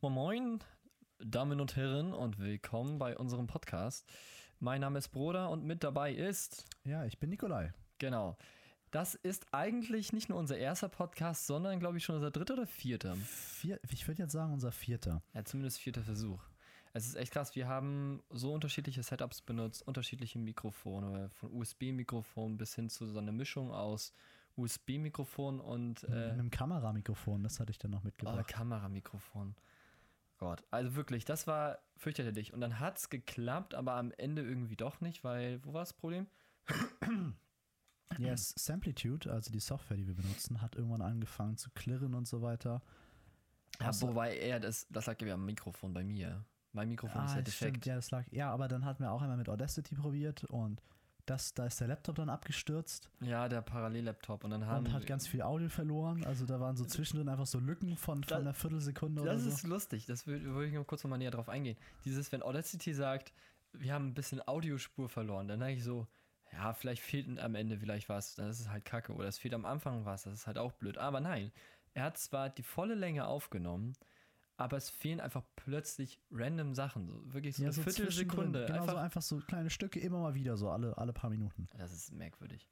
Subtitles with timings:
[0.00, 0.58] Moin Moin,
[1.18, 4.06] Damen und Herren und willkommen bei unserem Podcast.
[4.60, 7.72] Mein Name ist Broder und mit dabei ist, Ja, ich bin Nikolai.
[7.98, 8.36] genau,
[8.90, 12.66] das ist eigentlich nicht nur unser erster Podcast, sondern glaube ich schon unser dritter oder
[12.66, 13.16] vierter.
[13.16, 15.22] Vier, ich würde jetzt sagen, unser vierter.
[15.34, 16.42] Ja, zumindest vierter Versuch.
[16.94, 22.74] Es ist echt krass, wir haben so unterschiedliche Setups benutzt, unterschiedliche Mikrofone, von USB-Mikrofon bis
[22.74, 24.12] hin zu so einer Mischung aus
[24.56, 28.48] USB-Mikrofon und Mit äh, einem Kameramikrofon, das hatte ich dann noch Oh, mitgebracht.
[28.48, 29.54] Kameramikrofon.
[30.38, 32.52] Gott, also wirklich, das war fürchterlich.
[32.52, 35.92] Und dann hat es geklappt, aber am Ende irgendwie doch nicht, weil, wo war das
[35.92, 36.26] Problem?
[38.18, 42.26] Ja, yes, Samplitude, also die Software, die wir benutzen, hat irgendwann angefangen zu klirren und
[42.26, 42.82] so weiter.
[43.80, 46.44] Ja, Außer- wobei er, das, das lag ja am Mikrofon bei mir.
[46.72, 47.76] Mein Mikrofon ist ja Ah, defekt.
[47.76, 48.26] stimmt, ja, das lag.
[48.30, 50.82] Ja, aber dann hatten wir auch einmal mit Audacity probiert und
[51.28, 54.44] das, da ist der Laptop dann abgestürzt Ja, der Parallellaptop.
[54.44, 56.24] Und dann haben und hat ganz viel Audio verloren.
[56.24, 59.62] Also da waren so zwischendrin einfach so Lücken von, von einer Viertelsekunde Das oder ist
[59.62, 59.68] so.
[59.68, 61.76] lustig, das würde würd ich noch kurz nochmal näher drauf eingehen.
[62.04, 63.32] Dieses, wenn Audacity sagt,
[63.72, 66.06] wir haben ein bisschen Audiospur verloren, dann denke ich so,
[66.52, 69.12] ja, vielleicht fehlt am Ende vielleicht was, dann ist es halt kacke.
[69.12, 70.96] Oder es fehlt am Anfang was, das ist halt auch blöd.
[70.98, 71.52] Aber nein,
[71.94, 73.94] er hat zwar die volle Länge aufgenommen,
[74.58, 77.08] aber es fehlen einfach plötzlich random Sachen.
[77.08, 78.66] So, wirklich so Ja, eine so Viertelsekunde.
[78.66, 81.66] Genau, einfach, so einfach so kleine Stücke immer mal wieder, so alle, alle paar Minuten.
[81.78, 82.68] das ist merkwürdig.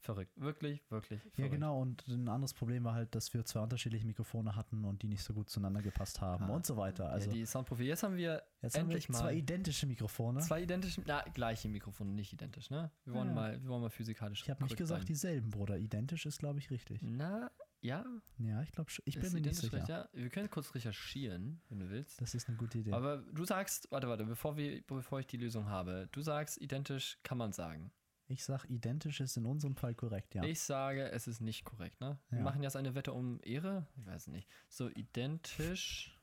[0.00, 0.32] Verrückt.
[0.38, 1.18] Wirklich, wirklich.
[1.22, 1.38] Verrückt.
[1.38, 1.80] Ja, genau.
[1.80, 5.22] Und ein anderes Problem war halt, dass wir zwei unterschiedliche Mikrofone hatten und die nicht
[5.22, 7.08] so gut zueinander gepasst haben und so weiter.
[7.08, 7.32] Also Ah.
[7.32, 7.84] ja, die Soundprofi.
[7.84, 10.40] Jetzt haben wir jetzt haben wir endlich mal zwei identische Mikrofone.
[10.40, 12.90] zwei identische, na, gleiche Mikrofone, nicht identisch, ne?
[13.06, 13.34] Wir wollen Ja.
[13.34, 14.42] mal, wir wollen mal physikalisch.
[14.42, 15.06] ich habe nicht gesagt sein.
[15.06, 15.78] dieselben, Bruder.
[15.78, 16.98] Identisch ist, glaube ich, richtig.
[17.00, 17.50] Na,
[17.84, 18.04] ja.
[18.38, 19.76] Ja, ich glaube, ich bin mir nicht sicher.
[19.76, 20.08] recht, ja.
[20.12, 22.20] Wir können kurz recherchieren, wenn du willst.
[22.20, 22.92] Das ist eine gute Idee.
[22.92, 27.18] Aber du sagst, warte, warte, bevor, wir, bevor ich die Lösung habe, du sagst, identisch
[27.22, 27.92] kann man sagen.
[28.26, 30.42] ich sag, identisch ist in unserem Fall korrekt, ja.
[30.44, 32.18] Ich sage, es ist nicht korrekt, ne?
[32.30, 32.44] Wir Ja.
[32.44, 33.86] machen jetzt eine Wette um Ehre.
[33.96, 34.48] Ich weiß nicht.
[34.68, 36.18] So, identisch.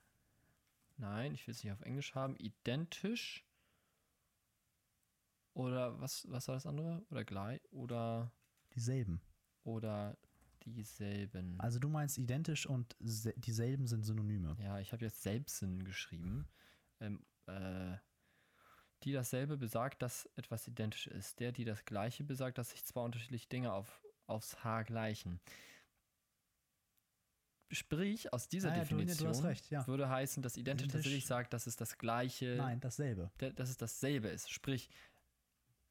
[0.97, 2.35] Nein, ich will es nicht auf Englisch haben.
[2.37, 3.45] Identisch.
[5.53, 7.03] Oder was, was war das andere?
[7.09, 7.61] Oder gleich?
[7.71, 8.31] Oder,
[8.75, 9.21] Dieselben.
[9.63, 10.17] oder
[10.65, 11.59] dieselben.
[11.59, 14.55] Also du meinst identisch und se- dieselben sind Synonyme.
[14.59, 16.47] Ja, ich habe jetzt Selbstsinn geschrieben.
[16.99, 17.97] Ähm, äh,
[19.03, 21.39] die dasselbe besagt, dass etwas identisch ist.
[21.39, 25.39] Der, die das gleiche besagt, dass sich zwei unterschiedliche Dinge auf, aufs Haar gleichen.
[27.73, 29.87] Sprich, aus dieser Ah ja, du- du Definition recht, ja.
[29.87, 33.31] würde heißen, dass identisch, Identisch- tatsächlich sagt, dass es das gleiche, Nein, dasselbe.
[33.55, 34.51] dass es dasselbe ist.
[34.51, 34.89] Sprich,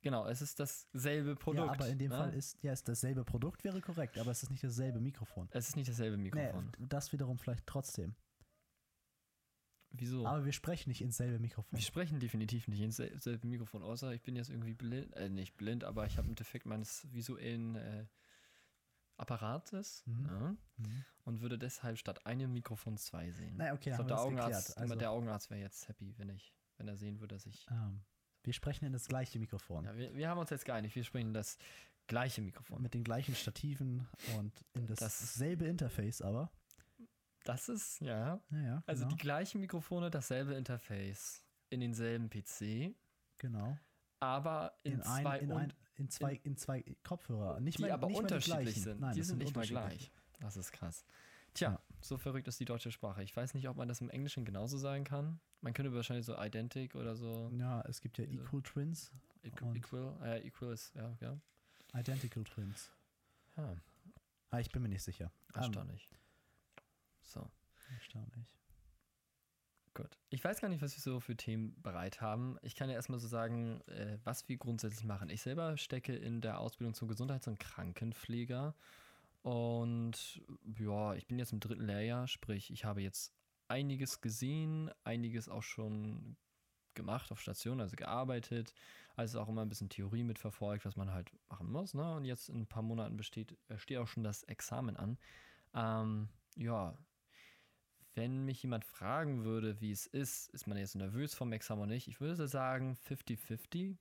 [0.02, 1.66] genau, es ist dasselbe Produkt.
[1.66, 2.16] ja, aber in dem ne?
[2.16, 5.48] Fall ist, ja, ist dasselbe Produkt wäre korrekt, aber es ist nicht dasselbe Mikrofon.
[5.52, 6.72] Es ist nicht dasselbe Nee, Mikrofon.
[6.78, 8.14] das wiederum vielleicht trotzdem.
[9.92, 10.24] Wieso?
[10.24, 11.76] Aber wir sprechen nicht ins selbe Mikrofon.
[11.76, 15.28] Wir sprechen definitiv nicht ins sel- selbe Mikrofon, außer ich bin jetzt irgendwie blind, äh,
[15.28, 18.06] nicht blind, aber ich habe einen Defekt meines visuellen äh,
[19.16, 20.26] Apparates Mhm.
[20.28, 20.56] ja,
[21.24, 23.54] und würde deshalb statt einem Mikrofon zwei sehen.
[23.58, 24.78] Na, okay, glaub, der Augenarzt, geklärt.
[24.90, 27.66] Also- der Augenarzt wäre jetzt happy, wenn ich, wenn er sehen würde, dass ich.
[27.70, 28.00] Ähm,
[28.42, 29.84] wir sprechen in das gleiche Mikrofon.
[29.84, 31.58] Ja, wir, wir haben uns jetzt geeinigt, wir sprechen das
[32.06, 32.82] gleiche Mikrofon.
[32.82, 34.06] Mit den gleichen Stativen
[34.36, 36.50] und in das Das- dasselbe Interface, aber.
[37.44, 38.40] Das ist, ja.
[38.50, 42.94] Naja, Also genau, die gleichen Mikrofone, dasselbe Interface, in denselben PC,
[43.38, 43.78] genau.
[44.18, 47.60] aber in, In, ein, zwei in, ein, in zwei in zwei Kopfhörer.
[47.60, 49.00] Nicht die mal, aber nicht unterschiedlich sind.
[49.00, 50.10] Nein, die das sind nicht mal gleich.
[50.40, 51.04] Das ist krass.
[51.54, 51.82] Tja, Ja.
[52.02, 53.22] So verrückt ist die deutsche Sprache.
[53.22, 55.40] Ich weiß nicht, ob man das im Englischen genauso sagen kann.
[55.60, 57.50] Man könnte wahrscheinlich so identic oder so.
[57.56, 59.12] Ja, es gibt ja Equal Twins
[59.42, 61.38] Equ und- equal, äh, equal ist, ja, ja.
[61.94, 62.90] Identical Twins.
[63.56, 63.74] ja
[64.50, 65.30] Ah, ich bin mir nicht sicher.
[65.54, 66.10] Ähm, erstaunlich.
[67.22, 67.48] So,
[67.94, 68.46] erstaunlich.
[69.94, 70.16] gut.
[70.30, 72.56] Ich weiß gar nicht, was wir so für Themen bereit haben.
[72.62, 75.30] Ich kann ja erstmal so sagen, äh, was wir grundsätzlich machen.
[75.30, 78.74] Ich selber stecke in der Ausbildung zum Gesundheits- und Krankenpfleger.
[79.42, 80.42] Und
[80.78, 83.32] ja, ich bin jetzt im dritten Lehrjahr, sprich, ich habe jetzt
[83.68, 86.36] einiges gesehen, einiges auch schon
[86.94, 88.74] gemacht auf Station, also gearbeitet,
[89.16, 91.94] also auch immer ein bisschen Theorie mitverfolgt, was man halt machen muss.
[91.94, 92.14] Ne?
[92.16, 95.18] Und jetzt in ein paar Monaten besteht, äh, steht auch schon das Examen an.
[95.72, 96.98] Ähm, ja,
[98.14, 101.92] wenn mich jemand fragen würde, wie es ist, ist man jetzt nervös vom Examen oder
[101.92, 103.96] nicht, ich würde sagen 50-50.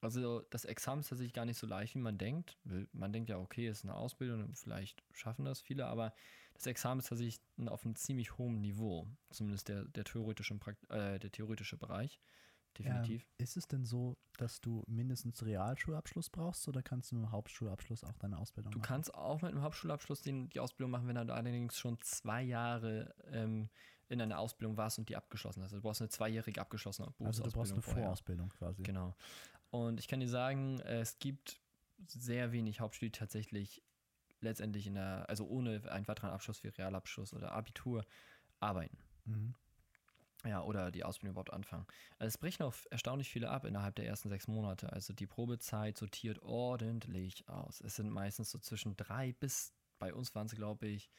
[0.00, 2.56] Also das Examen ist tatsächlich gar nicht so leicht, wie man denkt.
[2.92, 6.12] Man denkt ja, okay, es ist eine Ausbildung, und vielleicht schaffen das viele, aber
[6.54, 9.06] das Examen ist tatsächlich auf einem ziemlich hohen Niveau.
[9.30, 10.58] Zumindest der, der, theoretische,
[10.90, 12.20] äh, der theoretische Bereich.
[12.76, 13.22] Definitiv.
[13.22, 17.32] Ähm, ist es denn so, dass du mindestens Realschulabschluss brauchst oder kannst du mit dem
[17.32, 18.86] Hauptschulabschluss auch deine Ausbildung Du machen?
[18.86, 23.14] kannst auch mit einem Hauptschulabschluss den, die Ausbildung machen, wenn du allerdings schon zwei Jahre
[23.32, 23.68] ähm,
[24.08, 25.72] in einer Ausbildung warst und die abgeschlossen hast.
[25.72, 28.04] Also du brauchst eine zweijährige abgeschlossene Also du brauchst eine vorher.
[28.04, 28.82] Vorausbildung quasi.
[28.82, 29.14] Genau.
[29.70, 31.60] Und ich kann dir sagen, es gibt
[32.06, 33.82] sehr wenig Hauptstudie tatsächlich
[34.40, 38.04] letztendlich in der, also ohne einen weiteren Abschluss wie Realabschluss oder Abitur
[38.60, 38.98] arbeiten.
[39.24, 39.54] Mhm.
[40.44, 41.86] Ja, oder die Ausbildung überhaupt anfangen.
[42.18, 44.92] Also es brechen auch erstaunlich viele ab innerhalb der ersten sechs Monate.
[44.92, 47.80] Also die Probezeit sortiert ordentlich aus.
[47.80, 51.10] Es sind meistens so zwischen drei bis, bei uns waren es, glaube ich,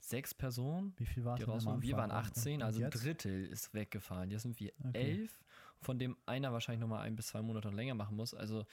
[0.00, 0.94] sechs Personen.
[0.98, 1.40] Wie viel war es?
[1.40, 1.74] Wir waren Anfang?
[1.74, 2.90] Und- 18, und also ein?
[2.90, 4.30] Drittel ist weggefallen.
[4.32, 5.12] Jetzt sind wir Okay.
[5.12, 5.44] elf,
[5.80, 8.34] von dem einer wahrscheinlich nochmal ein bis zwei Monate länger machen muss.
[8.34, 8.64] Also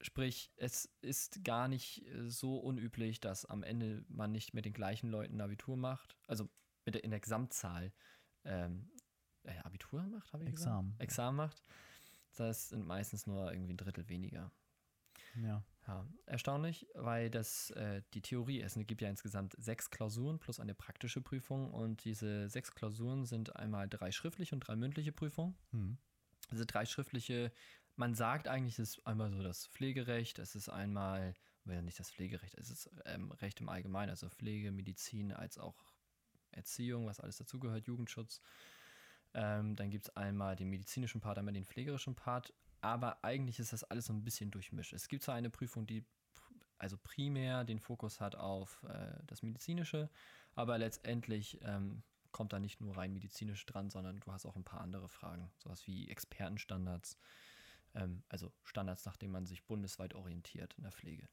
[0.00, 4.72] sprich, es ist gar nicht äh, so unüblich, dass am Ende man nicht mit den
[4.72, 6.16] gleichen Leuten ein Abitur macht.
[6.26, 6.48] Also
[6.84, 7.92] mit der, in der Gesamtzahl
[8.44, 8.90] ähm,
[9.44, 10.90] äh, Abitur macht, habe ich Examen.
[10.90, 11.02] gesagt?
[11.02, 11.62] Examen macht.
[12.36, 14.50] Das sind meistens nur irgendwie ein Drittel weniger.
[15.40, 15.64] Ja.
[15.86, 18.76] Ja, erstaunlich, weil das äh, die Theorie ist.
[18.76, 23.54] Es gibt ja insgesamt sechs Klausuren plus eine praktische Prüfung und diese sechs Klausuren sind
[23.56, 25.56] einmal drei schriftliche und drei mündliche Prüfungen.
[25.72, 25.98] Hm.
[26.50, 27.52] Diese drei schriftliche,
[27.96, 32.10] man sagt eigentlich, es ist einmal so das Pflegerecht, es ist einmal, well, nicht das
[32.10, 35.76] Pflegerecht, es ist ähm, Recht im Allgemeinen, also Pflege, Medizin, als auch
[36.50, 38.40] Erziehung, was alles dazugehört, Jugendschutz.
[39.34, 43.72] Ähm, dann gibt es einmal den medizinischen Part, einmal den pflegerischen Part, aber eigentlich ist
[43.72, 44.92] das alles so ein bisschen durchmischt.
[44.92, 46.04] Es gibt zwar eine Prüfung, die
[46.78, 50.10] also primär den Fokus hat auf äh, das Medizinische,
[50.54, 52.02] aber letztendlich ähm,
[52.34, 55.50] kommt da nicht nur rein medizinisch dran, sondern du hast auch ein paar andere Fragen,
[55.56, 57.16] sowas wie Expertenstandards,
[57.94, 61.28] ähm, also Standards, nach denen man sich bundesweit orientiert in der Pflege.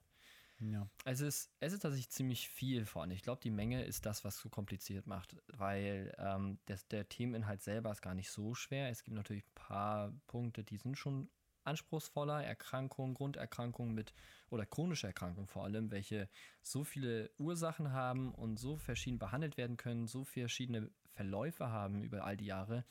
[0.59, 0.87] Ja.
[1.05, 3.15] Es ist, es ist tatsächlich ziemlich viel vorne.
[3.15, 7.63] Ich glaube, die Menge ist das, was so kompliziert macht, weil ähm, das, der Themeninhalt
[7.63, 8.89] selber ist gar nicht so schwer.
[8.89, 11.31] Es gibt natürlich ein paar Punkte, die sind schon
[11.63, 12.43] anspruchsvoller.
[12.43, 14.13] Erkrankungen, Grunderkrankungen mit
[14.49, 16.29] oder chronische Erkrankungen vor allem, welche
[16.61, 22.23] so viele Ursachen haben und so verschieden behandelt werden können, so verschiedene Verläufe haben über
[22.23, 22.85] all die Jahre,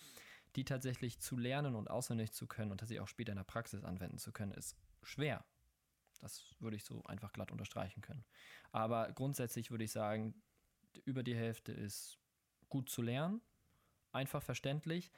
[0.56, 3.84] die tatsächlich zu lernen und auswendig zu können und tatsächlich auch später in der Praxis
[3.84, 5.44] anwenden zu können, ist schwer.
[6.20, 8.24] Das würde ich so einfach glatt unterstreichen können.
[8.72, 10.42] Aber grundsätzlich würde ich sagen,
[11.04, 12.18] über die Hälfte ist
[12.68, 13.40] gut zu lernen,
[14.12, 15.10] einfach verständlich,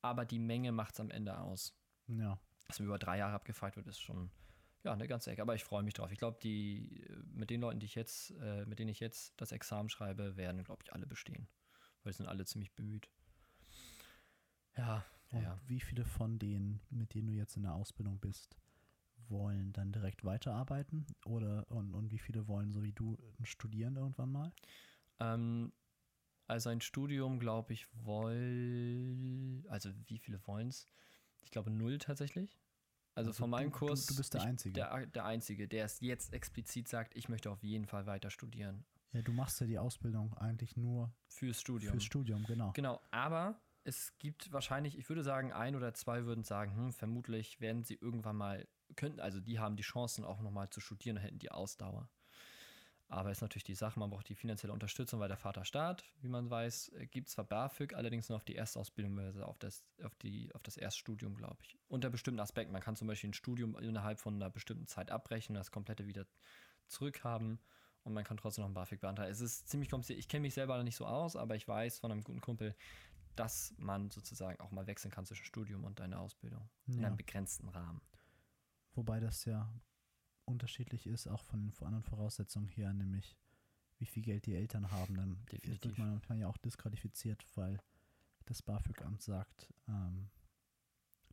[0.00, 1.74] aber die Menge macht es am Ende aus.
[2.06, 2.38] Ja.
[2.68, 4.30] Dass mir über drei Jahre abgefragt wird, ist schon
[4.84, 5.42] ja eine ganze Ecke.
[5.42, 6.12] Aber ich freue mich drauf.
[6.12, 9.32] Ich glaube, die äh, mit den Leuten, die ich jetzt, äh, mit denen ich jetzt
[9.40, 11.48] das Examen schreibe, werden, glaube ich, alle bestehen.
[12.02, 13.08] Weil sie sind alle ziemlich bemüht.
[14.76, 15.60] Ja, Und ja.
[15.66, 18.56] wie viele von denen, mit denen du jetzt in der Ausbildung bist,
[19.28, 21.06] wollen dann direkt weiterarbeiten?
[21.24, 24.52] Oder und, und wie viele wollen, so wie du, studieren irgendwann mal?
[25.20, 25.72] Ähm,
[26.46, 29.64] also ein Studium, glaube ich, woll.
[29.68, 30.86] Also wie viele wollen es?
[31.48, 32.60] Ich glaube null tatsächlich.
[33.14, 34.04] Also, Also von meinem du- Kurs.
[34.04, 34.74] du bist der ich, Einzige.
[34.74, 38.84] Der, der Einzige, der es jetzt explizit sagt, ich möchte auf jeden Fall weiter studieren.
[39.12, 41.92] Ja, du machst ja die Ausbildung eigentlich nur Fürs Studium.
[41.92, 42.72] fürs Studium, genau.
[42.74, 47.58] Genau, aber es gibt wahrscheinlich, ich würde sagen, ein oder zwei würden sagen, hm, vermutlich
[47.62, 51.22] werden sie irgendwann mal, könnten, also die haben die Chancen auch nochmal zu studieren und
[51.22, 52.10] hätten die Ausdauer.
[53.10, 56.28] Aber ist natürlich die Sache, man braucht die finanzielle Unterstützung, weil der Vater Staat, wie
[56.28, 60.14] man weiß, äh, gibt zwar BAföG, allerdings nur auf die Erstausbildung, also auf das, auf
[60.16, 61.78] die, auf das Erststudium, glaube ich.
[61.88, 62.72] Unter bestimmten Aspekten.
[62.72, 66.26] Man kann zum Beispiel ein Studium innerhalb von einer bestimmten Zeit abbrechen, das komplette wieder
[66.86, 67.60] zurückhaben
[68.04, 69.30] und man kann trotzdem noch ein BAföG beantragen.
[69.30, 70.18] Es ist ziemlich kompliziert.
[70.18, 72.74] Ich kenne mich selber nicht so aus, aber ich weiß von einem guten Kumpel,
[73.36, 76.68] dass man sozusagen auch mal wechseln kann zwischen Studium und deiner Ausbildung.
[76.86, 77.06] In Ja.
[77.06, 78.02] einem begrenzten Rahmen.
[78.92, 79.72] Wobei das ja
[80.48, 83.36] unterschiedlich ist, auch von den anderen Voraussetzungen her, nämlich
[83.98, 85.14] wie viel Geld die Eltern haben.
[85.16, 85.84] Dann Definitiv.
[85.84, 87.80] wird man manchmal ja auch disqualifiziert, weil
[88.46, 90.30] das BAföG-Amt sagt, ähm,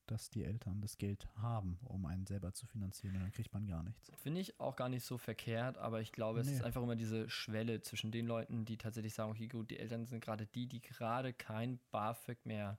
[0.07, 3.65] dass die Eltern das Geld haben, um einen selber zu finanzieren und dann kriegt man
[3.65, 4.11] gar nichts.
[4.17, 6.53] Finde ich auch gar nicht so verkehrt, aber ich glaube, es Nee.
[6.53, 10.05] ist einfach immer diese Schwelle zwischen den Leuten, die tatsächlich sagen, okay, gut, die Eltern
[10.05, 12.77] sind gerade die, die gerade kein BAföG mehr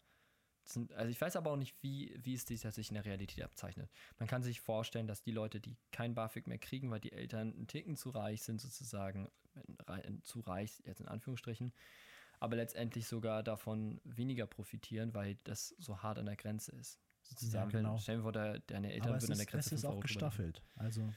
[0.69, 0.93] sind.
[0.93, 3.91] Also ich weiß aber auch nicht, wie, wie es sich tatsächlich in der Realität abzeichnet.
[4.19, 7.53] Man kann sich vorstellen, dass die Leute, die kein BAföG mehr kriegen, weil die Eltern
[7.55, 9.31] einen Ticken zu reich sind, sozusagen,
[9.87, 11.73] rei- zu reich, jetzt in Anführungsstrichen,
[12.41, 17.01] aber letztendlich sogar davon weniger profitieren, weil das so hart an der Grenze ist.
[17.23, 17.95] Sozusagen, genau.
[17.95, 19.87] wenn, stellen wir vor, de- deine Eltern Aber würden an der ist, Grenze es ist
[19.87, 20.63] 5 auch gestaffelt.
[20.77, 21.13] Also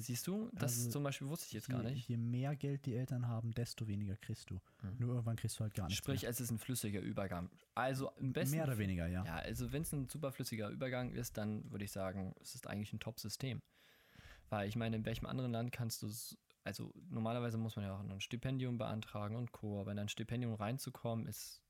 [0.00, 2.08] Siehst du, das Also, zum Beispiel wusste ich jetzt je, gar nicht.
[2.08, 4.54] je mehr Geld die Eltern haben, desto weniger kriegst du.
[4.82, 4.96] Mhm.
[4.98, 6.30] Nur irgendwann kriegst du halt gar nichts Sprich, mehr.
[6.30, 7.50] es ist ein flüssiger Übergang.
[7.74, 9.24] Also im besten Mehr oder weniger, ja.
[9.24, 12.66] Ja, also wenn es ein super flüssiger Übergang ist, dann würde ich sagen, es ist
[12.66, 13.62] eigentlich ein Top-System.
[14.50, 17.94] Weil ich meine, in welchem anderen Land kannst du es, also normalerweise muss man ja
[17.96, 21.60] auch ein Stipendium beantragen und Co., aber in ein Stipendium reinzukommen ist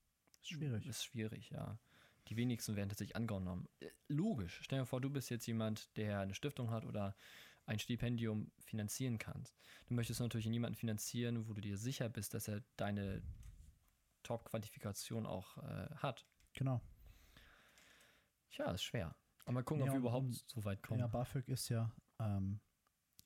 [0.45, 0.85] Schwierig.
[0.85, 1.79] Ist schwierig, ja.
[2.27, 3.67] Die wenigsten werden tatsächlich angenommen.
[3.79, 4.59] Äh, Logisch.
[4.63, 7.15] Stell dir vor, du bist jetzt jemand, der eine Stiftung hat oder
[7.65, 9.57] ein Stipendium finanzieren kannst.
[9.87, 13.21] Du möchtest natürlich jemanden finanzieren, wo du dir sicher bist, dass er deine
[14.23, 16.25] Top-Qualifikation auch äh, hat.
[16.53, 16.81] Genau.
[18.51, 19.15] Ja, ist schwer.
[19.43, 20.99] Aber mal gucken, Ja, ob wir überhaupt so weit kommen.
[20.99, 22.59] Ja, BAföG ist ja ähm,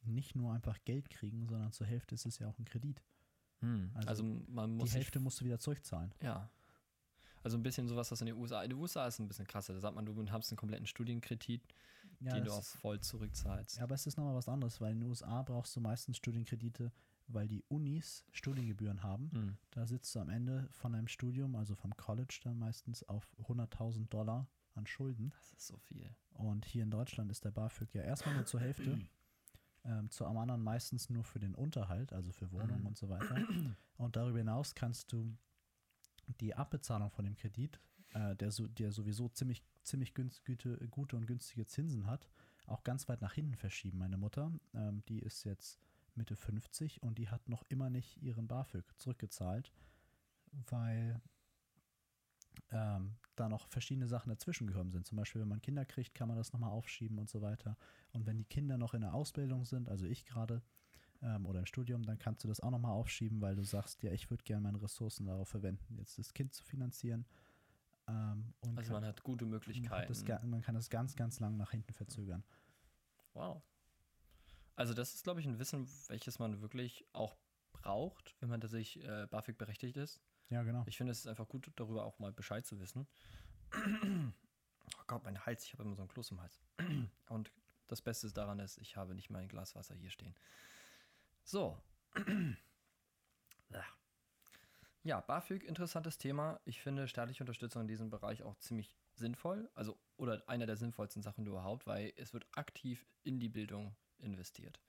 [0.01, 3.01] nicht nur einfach Geld kriegen, sondern zur Hälfte ist es ja auch ein Kredit.
[3.59, 3.91] Hm.
[3.95, 6.13] also Also, man Die muss sich, Hälfte musst du wieder zurückzahlen.
[6.21, 6.49] ja.
[7.43, 8.63] Also ein bisschen sowas, was in den USA.
[8.63, 9.73] In den USA ist es ein bisschen krasser.
[9.73, 11.61] Da sagt man, du hast einen kompletten Studienkredit,
[12.19, 13.77] Ja, den du auch voll zurückzahlst.
[13.77, 16.91] Ja, aber es ist nochmal was anderes, weil in den USA brauchst du meistens Studienkredite,
[17.27, 19.31] weil die Unis Studiengebühren haben.
[19.31, 19.57] Hm.
[19.71, 24.09] Da sitzt du am Ende von deinem Studium, also vom College dann meistens, auf 100.000
[24.09, 25.31] Dollar an Schulden.
[25.37, 26.09] Das ist so viel.
[26.33, 28.99] Und hier in Deutschland ist der BAföG ja erstmal nur zur Hälfte,
[29.85, 32.87] ähm, zu anderen meistens nur für den Unterhalt, also für Wohnungen Mhm.
[32.87, 33.35] und so weiter.
[33.97, 35.37] Und darüber hinaus kannst du
[36.39, 37.79] die Abbezahlung von dem Kredit,
[38.13, 42.29] äh, der, so, der sowieso ziemlich, ziemlich günst, gute, gute und günstige Zinsen hat,
[42.67, 43.97] auch ganz weit nach hinten verschieben.
[43.97, 45.79] Meine Mutter, ähm, die ist jetzt
[46.15, 49.71] Mitte 50 und die hat noch immer nicht ihren BAföG zurückgezahlt,
[50.51, 51.21] weil
[52.71, 55.07] ähm, da noch verschiedene Sachen dazwischen gekommen sind.
[55.07, 57.77] Zum Beispiel, wenn man Kinder kriegt, kann man das nochmal aufschieben und so weiter.
[58.11, 60.61] Und wenn die Kinder noch in der Ausbildung sind, also ich gerade,
[61.21, 64.11] ähm, oder im Studium, dann kannst du das auch nochmal aufschieben, weil du sagst, ja,
[64.11, 67.25] ich würde gerne meine Ressourcen darauf verwenden, jetzt das Kind zu finanzieren.
[68.07, 69.91] Ähm, Also kann, man hat gute man, Möglichkeiten.
[69.91, 72.43] hat das, man kann das ganz, ganz lang nach hinten verzögern.
[73.33, 73.61] Wow.
[74.75, 77.35] Also das ist, glaube ich, ein Wissen, welches man wirklich auch
[77.73, 80.21] braucht, wenn man tatsächlich äh, BAföG berechtigt ist.
[80.49, 80.83] Ja, genau.
[80.87, 83.07] Ich finde, es ist einfach gut, darüber auch mal Bescheid zu wissen.
[84.97, 86.59] Oh Gott, mein Hals, ich habe immer so einen Kloß im Hals.
[87.29, 87.51] Und
[87.87, 90.33] das Beste daran ist, ich habe nicht mein Glas Wasser hier stehen.
[91.49, 91.81] So.
[95.03, 95.21] Ja.
[95.21, 96.59] BAföG, interessantes Thema.
[96.65, 99.69] Ich finde staatliche Unterstützung in diesem Bereich auch ziemlich sinnvoll.
[99.73, 104.79] Also, oder einer der sinnvollsten Sachen überhaupt, weil es wird aktiv in die Bildung investiert.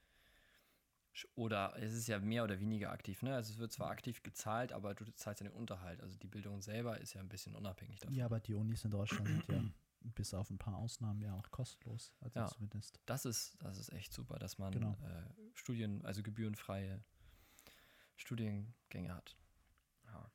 [1.37, 3.35] Oder es ist ja mehr oder weniger aktiv, ne?
[3.35, 6.03] Also es wird zwar aktiv gezahlt, aber du zahlst ja den Unterhalt.
[6.03, 8.15] Also die Bildung selber ist ja ein bisschen unabhängig davon.
[8.15, 9.63] Ja, aber die Unis in Deutschland sind ja
[10.03, 12.13] bis auf ein paar Ausnahmen ja auch kostenlos.
[12.21, 12.47] Also Ja.
[12.47, 13.01] zumindest.
[13.07, 14.97] Das ist, das ist echt super, dass man Genau.
[15.03, 15.23] äh,
[15.55, 17.03] Studien, also gebührenfreie
[18.17, 19.37] Studiengänge hat.
[20.07, 20.31] Ja.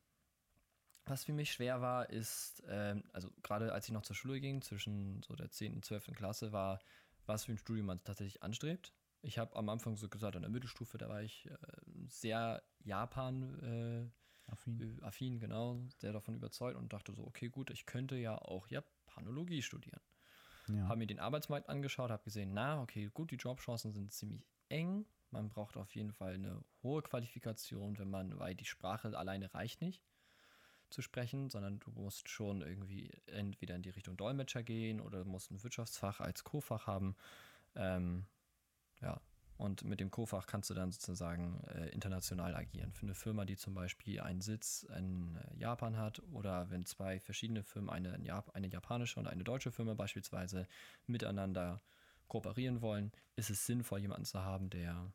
[1.06, 4.62] Was für mich schwer war, ist, ähm, also gerade als ich noch zur Schule ging,
[4.62, 5.76] zwischen so der 10.
[5.76, 6.16] und 12.
[6.16, 6.80] Klasse, war,
[7.26, 8.94] was für ein Studium man tatsächlich anstrebt.
[9.22, 11.58] Ich habe am Anfang so gesagt, an der Mittelstufe, da war ich äh,
[12.08, 14.80] sehr Japan äh, Affin.
[15.00, 18.68] äh, affin, genau, sehr davon überzeugt und dachte so, okay, gut, ich könnte ja auch
[19.16, 20.02] Japanologie studieren.
[20.68, 20.88] Ja.
[20.88, 25.06] Habe mir den Arbeitsmarkt angeschaut, habe gesehen, na, okay, gut, die Jobchancen sind ziemlich eng.
[25.32, 29.82] Man braucht auf jeden Fall eine hohe Qualifikation, wenn man, weil die Sprache alleine reicht
[29.82, 30.02] nicht
[30.90, 35.30] zu sprechen, sondern du musst schon irgendwie entweder in die Richtung Dolmetscher gehen oder du
[35.30, 37.16] musst ein Wirtschaftsfach als Co-Fach haben.
[37.76, 38.26] Ähm,
[39.02, 39.20] ja,
[39.58, 42.92] und mit dem Co-Fach kannst du dann sozusagen äh, international agieren.
[42.92, 47.20] Für eine Firma, die zum Beispiel einen Sitz in äh, Japan hat oder wenn zwei
[47.20, 50.68] verschiedene Firmen, eine, Jap eine japanische und eine deutsche Firma beispielsweise,
[51.08, 51.82] miteinander
[52.28, 55.12] kooperieren wollen, ist es sinnvoll, jemanden zu haben, der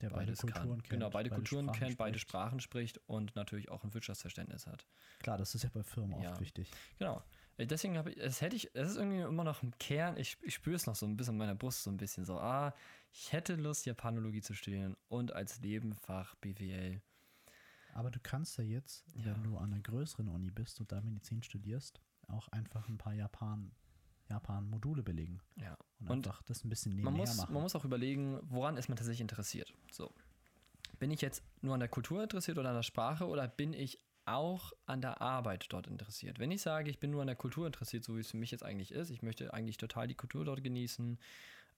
[0.00, 0.82] der beide beides Kulturen kann.
[0.82, 0.90] kennt.
[0.90, 2.30] genau, beide, Kulturen Sprachen kennt, beide spricht.
[2.30, 4.84] Sprachen spricht und natürlich auch ein Wirtschaftsverständnis hat.
[5.20, 6.30] Klar, das ist ja bei Firmen Ja.
[6.30, 6.68] oft wichtig.
[6.98, 7.22] Genau.
[7.58, 10.36] Äh, Deswegen habe ich, es hätte ich, es ist irgendwie immer noch im Kern, ich,
[10.42, 12.74] ich spüre es noch so ein bisschen in meiner Brust, so ein bisschen so, ah,
[13.12, 17.00] ich hätte Lust, Japanologie zu studieren und als Nebenfach BWL.
[17.94, 19.26] Aber du kannst ja jetzt, Ja.
[19.26, 23.12] wenn du an einer größeren Uni bist und da Medizin studierst, auch einfach ein paar
[23.12, 23.70] Japan,
[24.30, 25.76] Japan-Module belegen Ja.
[26.00, 27.52] und, Und einfach das ein bisschen Man nebenher muss, machen.
[27.52, 29.74] man muss auch überlegen, woran ist man tatsächlich interessiert.
[29.90, 30.10] So.
[30.98, 33.98] Bin ich jetzt nur an der Kultur interessiert oder an der Sprache oder bin ich
[34.24, 36.38] auch an der Arbeit dort interessiert?
[36.38, 38.50] Wenn ich sage, ich bin nur an der Kultur interessiert, so wie es für mich
[38.50, 41.18] jetzt eigentlich ist, ich möchte eigentlich total die Kultur dort genießen,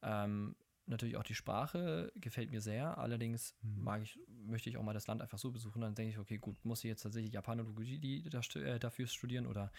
[0.03, 3.85] ähm, natürlich auch die Sprache gefällt mir sehr, allerdings Mhm.
[3.85, 6.39] mag ich, möchte ich auch mal das Land einfach so besuchen, dann denke ich, okay,
[6.39, 9.73] gut, muss ich jetzt tatsächlich Japanologie äh, dafür studieren oder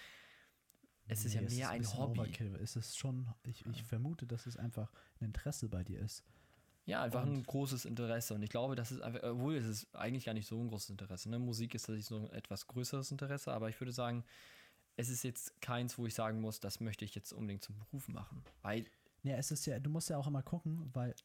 [1.08, 2.20] es ist ja Nee, mehr ein bisschen Hobby.
[2.20, 2.56] Overkill.
[2.56, 4.92] Es ist schon, ich, ich vermute, dass es einfach
[5.22, 6.24] ein Interesse bei dir ist.
[6.86, 8.34] Ja, einfach Und- ein großes Interesse.
[8.36, 10.92] Und ich glaube, das ist einfach, obwohl es ist eigentlich gar nicht so ein großes
[10.92, 11.30] Interesse.
[11.30, 11.40] Ne?
[11.40, 14.24] Musik ist tatsächlich so ein etwas größeres Interesse, aber ich würde sagen,
[14.96, 18.08] es ist jetzt keins, wo ich sagen muss, das möchte ich jetzt unbedingt zum Beruf
[18.08, 18.44] machen.
[18.62, 18.86] Weil,
[19.24, 21.16] Ja, es ist ja, du musst ja auch immer gucken, weil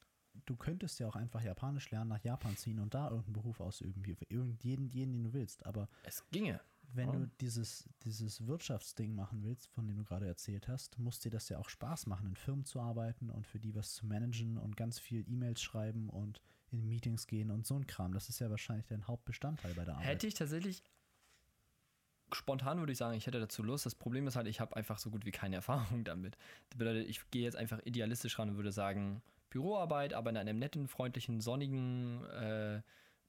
[0.46, 4.04] du könntest ja auch einfach Japanisch lernen, nach Japan ziehen und da irgendeinen Beruf ausüben,
[4.06, 5.66] wie für irgendjeden, jeden, den du willst.
[5.66, 6.60] Aber es ginge.
[6.94, 7.18] Wenn Ja.
[7.20, 11.48] du dieses, dieses Wirtschaftsding machen willst, von dem du gerade erzählt hast, muss dir das
[11.48, 14.76] ja auch Spaß machen, in Firmen zu arbeiten und für die was zu managen und
[14.76, 18.12] ganz viel E-Mails schreiben und in Meetings gehen und so ein Kram.
[18.12, 20.06] Das ist ja wahrscheinlich dein Hauptbestandteil bei der Arbeit.
[20.06, 20.82] Hätte ich tatsächlich,
[22.32, 23.86] spontan würde ich sagen, ich hätte dazu Lust.
[23.86, 25.56] Das Problem ist halt, ich habe einfach so gut wie keine
[25.96, 26.36] Erfahrung damit.
[26.70, 30.58] Das bedeutet, ich gehe jetzt einfach idealistisch ran und würde sagen, Büroarbeit, aber in einem
[30.60, 32.82] netten, freundlichen, sonnigen äh,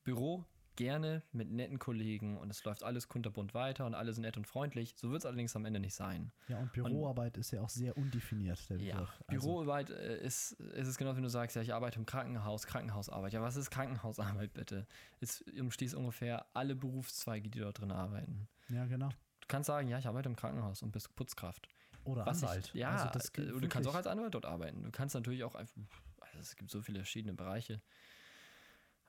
[0.03, 4.37] Büro, gerne mit netten Kollegen und es läuft alles kunterbunt weiter und alle sind nett
[4.37, 4.93] und freundlich.
[4.97, 6.31] So wird es allerdings am Ende nicht sein.
[6.47, 9.23] ja, und Büroarbeit ist ja auch sehr undefiniert, der Ja, Begriff.
[9.27, 12.65] Also, Büroarbeit äh, ist, ist es genau, wenn du sagst, ja, ich arbeite im Krankenhaus,
[12.65, 13.33] Krankenhausarbeit.
[13.33, 14.87] Ja, was ist Krankenhausarbeit bitte?
[15.19, 18.47] Es umschließt ungefähr alle Berufszweige, die dort drin arbeiten.
[18.69, 19.09] ja, genau.
[19.09, 21.67] Du kannst sagen, ja, ich arbeite im Krankenhaus und bist Putzkraft.
[22.05, 22.71] Oder Was Anwalt.
[22.73, 24.83] Ich, ja, Also das äh, du kannst auch als Anwalt dort arbeiten.
[24.83, 25.75] Du kannst natürlich auch einfach,
[26.19, 27.81] also es gibt so viele verschiedene Bereiche.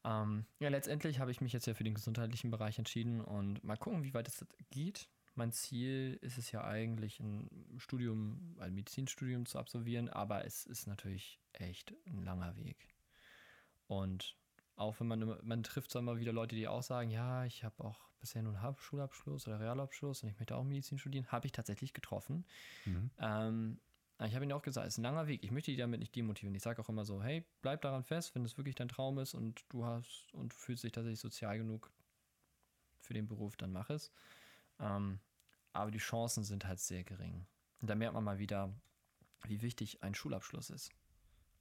[0.04, 3.76] Ähm, ja, letztendlich habe ich mich jetzt ja für den gesundheitlichen Bereich entschieden und mal
[3.76, 5.08] gucken, wie weit es geht.
[5.34, 10.86] Mein Ziel ist es ja eigentlich, ein Studium, ein Medizinstudium zu absolvieren, aber es ist
[10.86, 12.88] natürlich echt ein langer Weg.
[13.86, 14.36] Und
[14.76, 17.64] auch wenn man, immer- man trifft so immer wieder Leute, die auch sagen, ja, ich
[17.64, 21.46] habe auch bisher nur einen Schulabschluss oder Realabschluss und ich möchte auch Medizin studieren, habe
[21.46, 22.44] ich tatsächlich getroffen.
[22.84, 23.10] Mhm.
[23.18, 23.80] Ähm,
[24.26, 25.42] ich habe ihnen auch gesagt, es ist ein langer Weg.
[25.42, 26.54] Ich möchte die damit nicht demotivieren.
[26.54, 29.34] Ich sage auch immer so, hey, bleib daran fest, wenn es wirklich dein Traum ist
[29.34, 31.90] und du hast und fühlst dich tatsächlich sozial genug
[33.00, 34.12] für den Beruf, dann mach es.
[34.78, 35.18] Ähm,
[35.72, 37.46] aber die Chancen sind halt sehr gering.
[37.80, 38.74] Und da merkt man mal wieder,
[39.44, 40.90] wie wichtig ein Schulabschluss ist.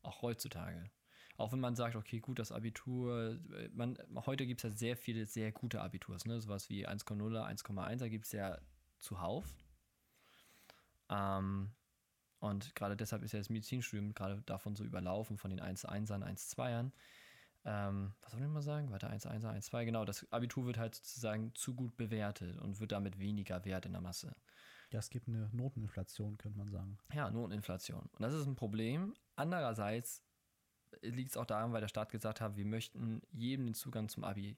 [0.04, 0.92] Auch heutzutage.
[1.38, 4.98] Auch wenn man sagt, okay, gut, das Abitur, äh, man, heute gibt es ja sehr
[4.98, 6.40] viele sehr gute Abiturs, ne?
[6.42, 8.60] Sowas wie 1,0, 1,1, gibt es ja
[9.00, 9.46] zuhauf.
[11.10, 11.72] Ähm,
[12.42, 16.92] und gerade deshalb ist ja das Medizinstudium gerade davon so überlaufen, von den 1-1ern, 1-2ern.
[17.64, 18.92] Ähm, was soll ich mal sagen?
[18.92, 20.06] Warte, 1-1er, 1-2, genau.
[20.06, 24.02] Das Abitur wird halt sozusagen zu gut bewertet und wird damit weniger wert in der
[24.02, 24.36] Masse.
[24.90, 26.98] Ja, es gibt eine Noteninflation, könnte man sagen.
[27.14, 28.10] Ja, Noteninflation.
[28.12, 29.14] Und das ist ein Problem.
[29.36, 30.24] Andererseits
[31.02, 34.24] liegt es auch daran, weil der Staat gesagt hat, wir möchten jedem den Zugang zum
[34.24, 34.58] Abi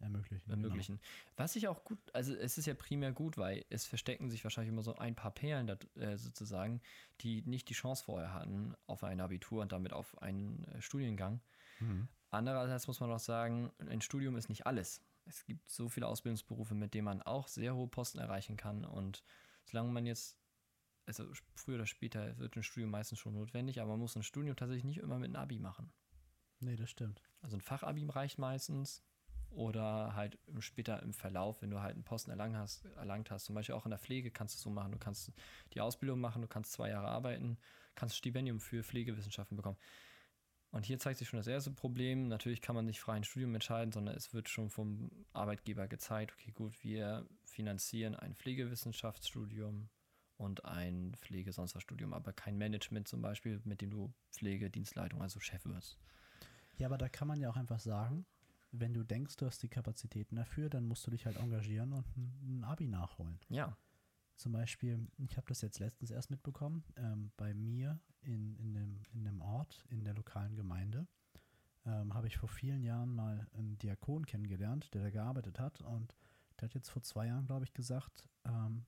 [0.00, 0.50] Ermöglichen.
[0.50, 1.00] ermöglichen.
[1.36, 4.72] Was ich auch gut, also es ist ja primär gut, weil es verstecken sich wahrscheinlich
[4.72, 6.80] immer so ein paar Perlen da, äh, sozusagen,
[7.20, 11.40] die nicht die Chance vorher hatten auf ein Abitur und damit auf einen äh, Studiengang.
[11.80, 11.92] Genau.
[11.92, 12.08] Mhm.
[12.30, 15.02] Andererseits muss man auch sagen, ein Studium ist nicht alles.
[15.24, 18.84] Es gibt so viele Ausbildungsberufe, mit denen man auch sehr hohe Posten erreichen kann.
[18.84, 19.22] Und
[19.64, 20.38] solange man jetzt,
[21.06, 24.56] also früher oder später wird ein Studium meistens schon notwendig, aber man muss ein Studium
[24.56, 25.90] tatsächlich nicht immer mit einem Abi machen.
[26.60, 27.22] Nee, das stimmt.
[27.40, 29.02] Also ein Fachabi reicht meistens.
[29.50, 33.46] Oder halt später im Verlauf, wenn du halt einen Posten erlangt hast, erlangt hast.
[33.46, 34.92] Zum Beispiel auch in der Pflege kannst du es so machen.
[34.92, 35.32] Du kannst
[35.74, 37.58] die Ausbildung machen, du kannst zwei Jahre arbeiten,
[37.94, 39.78] kannst Stipendium für Pflegewissenschaften bekommen.
[40.70, 42.28] Und hier zeigt sich schon das erste Problem.
[42.28, 46.32] Natürlich kann man nicht frei ein Studium entscheiden, sondern es wird schon vom Arbeitgeber gezeigt,
[46.34, 49.88] okay, gut, wir finanzieren ein Pflegewissenschaftsstudium
[50.36, 55.64] und ein was Studium, aber kein Management zum Beispiel, mit dem du Pflegedienstleitung, also Chef
[55.64, 55.98] wirst.
[56.76, 58.24] Ja, aber da kann man ja auch einfach sagen,
[58.72, 62.06] wenn du denkst, du hast die Kapazitäten dafür, dann musst du dich halt engagieren und
[62.16, 63.38] ein, ein Abi nachholen.
[63.48, 63.76] Ja,
[64.36, 69.02] Zum Beispiel, ich habe das jetzt letztens erst mitbekommen, ähm, bei mir in, in, dem,
[69.12, 71.08] in dem Ort, in der lokalen Gemeinde,
[71.86, 76.14] ähm, habe ich vor vielen Jahren mal einen Diakon kennengelernt, der da gearbeitet hat und
[76.60, 78.84] der hat jetzt vor zwei Jahren, glaube ich, gesagt, ähm,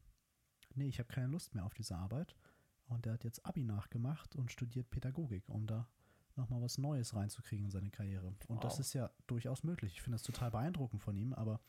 [0.74, 2.36] nee, ich habe keine Lust mehr auf diese Arbeit
[2.86, 5.88] und der hat jetzt Abi nachgemacht und studiert Pädagogik, um da
[6.36, 8.34] nochmal was Neues reinzukriegen in seine Karriere.
[8.48, 8.80] Und das Wow.
[8.80, 9.92] ist ja durchaus möglich.
[9.94, 11.60] Ich finde das total beeindruckend von ihm, aber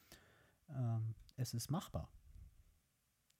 [0.70, 2.10] ähm, es ist machbar.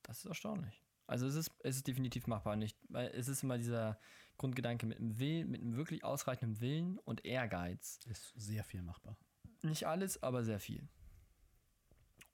[0.04, 0.84] Das ist erstaunlich.
[1.08, 4.00] Also es ist, es ist definitiv machbar, nicht, weil es ist immer dieser
[4.38, 8.00] Grundgedanke mit einem Willen, mit einem wirklich ausreichenden Willen und Ehrgeiz.
[8.10, 9.18] Ist sehr viel machbar.
[9.62, 10.88] Nicht alles, aber sehr viel.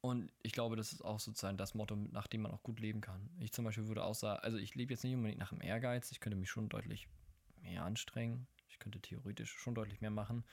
[0.01, 3.01] Und ich glaube, das ist auch sozusagen das Motto, nach dem man auch gut leben
[3.01, 3.29] kann.
[3.39, 6.11] Ich zum Beispiel würde auch sagen, also ich lebe jetzt nicht unbedingt nach dem Ehrgeiz,
[6.11, 7.07] ich könnte mich schon deutlich
[7.61, 8.47] mehr anstrengen.
[8.77, 10.43] Ich könnte theoretisch schon deutlich mehr machen.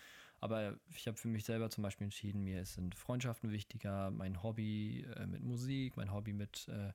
[0.40, 5.02] Aber ich habe für mich selber zum Beispiel entschieden, mir sind Freundschaften wichtiger, mein Hobby
[5.16, 6.92] äh, mit Musik, mein Hobby mit äh,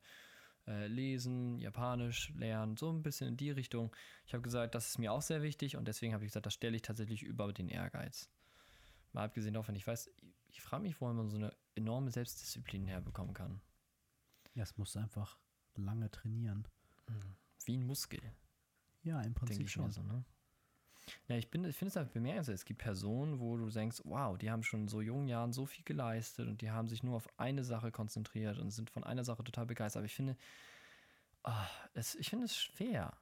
[0.67, 3.95] äh, Lesen, Japanisch lernen, so ein bisschen in die Richtung.
[4.25, 6.53] Ich habe gesagt, das ist mir auch sehr wichtig und deswegen habe ich gesagt, das
[6.53, 8.29] stelle ich tatsächlich über den Ehrgeiz.
[9.13, 12.87] Mal abgesehen davon, ich weiß, ich, ich frage mich, woher man so eine enorme Selbstdisziplin
[12.87, 13.61] herbekommen kann.
[14.55, 15.39] Ja, es musst du einfach
[15.75, 16.67] lange trainieren.
[17.65, 18.21] Wie ein Muskel.
[19.03, 19.91] Ja, im denke Prinzip schon.
[19.91, 20.23] so, ne?
[21.27, 22.55] Ja, ich, bin, ich finde es halt bemerkenswert.
[22.55, 25.65] Es gibt Personen, wo du denkst, wow, die haben schon in so jungen Jahren so
[25.65, 29.23] viel geleistet und die haben sich nur auf eine Sache konzentriert und sind von einer
[29.23, 29.99] Sache total begeistert.
[29.99, 30.35] Aber ich finde,
[31.43, 33.15] ah, es, ich finde es schwer.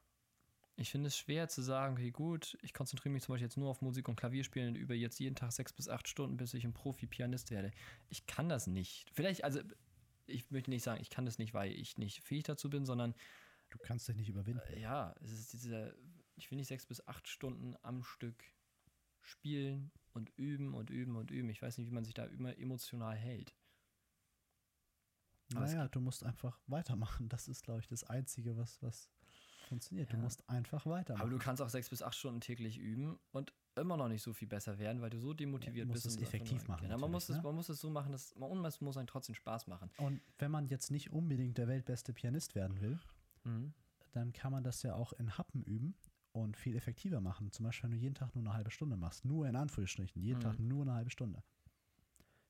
[0.78, 3.70] Ich finde es schwer zu sagen, okay, gut, ich konzentriere mich zum Beispiel jetzt nur
[3.70, 6.64] auf Musik und Klavierspielen und über jetzt jeden Tag sechs bis acht Stunden, bis ich
[6.64, 7.72] ein Profi-Pianist werde.
[8.10, 9.10] Ich kann das nicht.
[9.12, 9.60] Vielleicht, also,
[10.28, 13.16] ich möchte nicht sagen, ich kann das nicht, weil ich nicht fähig dazu bin, sondern
[13.70, 14.80] Du kannst dich nicht überwinden.
[14.80, 15.94] ja, es ist dieser,
[16.38, 18.44] ich will nicht sechs bis acht Stunden am Stück
[19.22, 21.50] spielen und üben und üben und üben.
[21.50, 23.54] Ich weiß nicht, wie man sich da immer emotional hält.
[25.54, 27.30] aber naja, du musst einfach weitermachen.
[27.30, 29.10] Das ist, glaube ich, das Einzige, was, was
[29.68, 30.12] funktioniert.
[30.12, 30.24] Du Ja.
[30.24, 31.22] musst einfach weitermachen.
[31.22, 34.34] Aber du kannst auch sechs bis acht Stunden täglich üben und immer noch nicht so
[34.34, 36.18] viel besser werden, weil du so demotiviert Ja, du musst bist.
[36.18, 37.44] es effektiv machen Genau, man, muss es, ne?
[37.44, 39.90] man muss es so machen, dass man, und es muss einem trotzdem Spaß machen.
[39.98, 43.00] Und wenn man jetzt nicht unbedingt der weltbeste Pianist werden will,
[43.44, 43.74] Mhm.
[44.14, 45.96] dann kann man das ja auch in Happen üben
[46.32, 47.52] und viel effektiver machen.
[47.52, 49.26] Zum Beispiel, wenn du jeden Tag nur eine halbe Stunde machst.
[49.26, 50.22] Nur in Anführungsstrichen.
[50.22, 50.44] Jeden Mhm.
[50.44, 51.44] Tag nur eine halbe Stunde.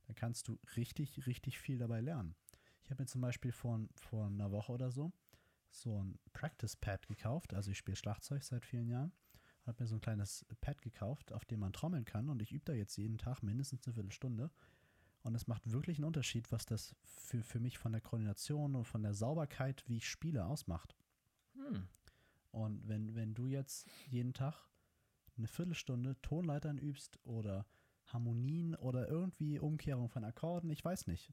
[0.06, 2.36] Dann kannst du richtig, richtig viel dabei lernen.
[2.84, 5.12] Ich habe mir zum Beispiel vor, vor einer Woche oder so
[5.70, 7.54] so ein Practice Pad gekauft.
[7.54, 9.12] Also ich spiele Schlagzeug seit vielen Jahren.
[9.66, 12.30] Habe mir so ein kleines Pad gekauft, auf dem man trommeln kann.
[12.30, 14.50] Und ich übe da jetzt jeden Tag mindestens eine Viertelstunde.
[15.24, 18.86] Und es macht wirklich einen Unterschied, was das für, für mich von der Koordination und
[18.86, 20.96] von der Sauberkeit, wie ich spiele, ausmacht.
[21.56, 21.88] Hm.
[22.58, 24.68] Und wenn, wenn du jetzt jeden Tag
[25.38, 27.68] eine Viertelstunde Tonleitern übst oder
[28.08, 31.32] Harmonien oder irgendwie Umkehrung von Akkorden, ich weiß nicht.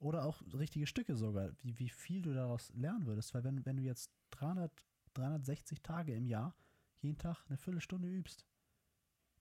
[0.00, 3.32] Oder auch richtige Stücke sogar, wie, wie viel du daraus lernen würdest.
[3.32, 4.72] Weil wenn, wenn du jetzt 300,
[5.14, 6.56] 360 Tage im Jahr
[6.96, 8.44] jeden Tag eine Viertelstunde übst,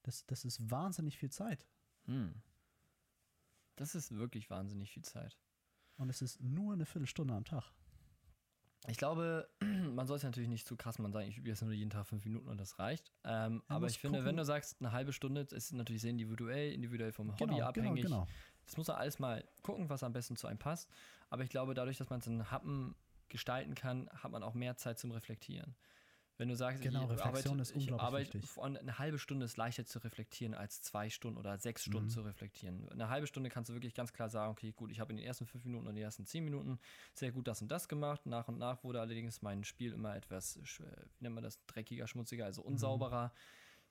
[0.04, 1.66] das, das ist wahnsinnig viel Zeit.
[2.04, 2.36] Hm.
[3.78, 5.40] Das ist wirklich wahnsinnig viel Zeit.
[5.98, 7.74] Und es ist nur eine Viertelstunde am Tag.
[8.88, 11.72] Ich glaube, man soll es natürlich nicht zu krass man sagen, ich übe jetzt nur
[11.72, 13.12] jeden Tag fünf Minuten und das reicht.
[13.24, 14.30] Ähm, aber ich finde, gucken.
[14.30, 18.04] wenn du sagst, eine halbe Stunde, ist natürlich sehr individuell, individuell vom Hobby Genau, abhängig.
[18.04, 18.28] genau, genau.
[18.66, 20.90] Das muss man alles mal gucken, was am besten zu einem passt.
[21.30, 22.96] Aber ich glaube, dadurch, dass man es in Happen
[23.30, 25.76] gestalten kann, hat man auch mehr Zeit zum Reflektieren.
[26.38, 28.50] Wenn du sagst, Genau, ich Reflexion arbeite, ist ich unglaublich arbeite wichtig.
[28.52, 32.10] von eine halbe Stunde ist leichter zu reflektieren als zwei Stunden oder sechs Stunden Mhm.
[32.10, 32.90] zu reflektieren.
[32.90, 35.26] Eine halbe Stunde kannst du wirklich ganz klar sagen, okay, gut, ich habe in den
[35.26, 36.80] ersten fünf Minuten und den ersten zehn Minuten
[37.14, 38.26] sehr gut das und das gemacht.
[38.26, 40.62] Nach und nach wurde allerdings mein Spiel immer etwas, äh,
[41.18, 43.10] wie nennt man das, dreckiger, schmutziger, also Mhm.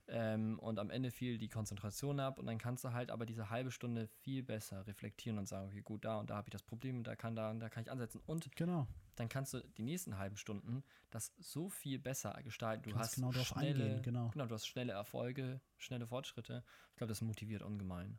[0.07, 3.49] Ähm, und am Ende fiel die Konzentration ab und dann kannst du halt aber diese
[3.49, 6.62] halbe Stunde viel besser reflektieren und sagen, okay, gut, da und da habe ich das
[6.62, 8.21] Problem und da kann da und da kann ich ansetzen.
[8.27, 8.87] Und Genau.
[9.17, 12.83] dann kannst du die nächsten halben Stunden das so viel besser gestalten.
[12.85, 14.29] Du Kannst hast genau darauf schnelle, eingehen, genau.
[14.31, 16.64] genau, du hast schnelle Erfolge, schnelle Fortschritte.
[16.90, 18.19] Ich glaube, das motiviert ungemein.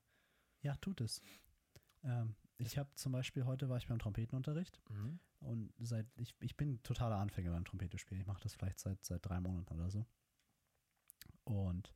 [0.62, 1.22] Ja, tut es.
[2.04, 5.20] Ähm, ich habe zum Beispiel, heute war ich beim Trompetenunterricht Mhm.
[5.42, 8.22] und seit, ich, ich bin totaler Anfänger beim Trompetespielen.
[8.22, 10.06] Ich mache das vielleicht seit, seit drei Monaten oder so.
[11.46, 11.94] Und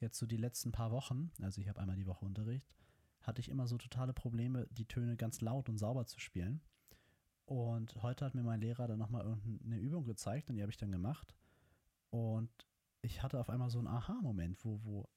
[0.00, 2.74] jetzt so die letzten paar Wochen, also ich habe einmal die Woche Unterricht,
[3.22, 6.60] hatte ich immer so totale Probleme, die Töne ganz laut und sauber zu spielen.
[7.44, 10.78] Und heute hat mir mein Lehrer dann nochmal irgendeine Übung gezeigt und die habe ich
[10.78, 11.34] dann gemacht.
[12.10, 12.50] Und
[13.02, 15.08] ich hatte auf einmal so einen Aha-Moment, wo, wo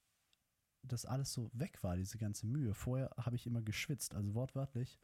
[0.83, 2.73] das alles so weg war, diese ganze Mühe.
[2.73, 4.99] Vorher habe ich immer geschwitzt, also wortwörtlich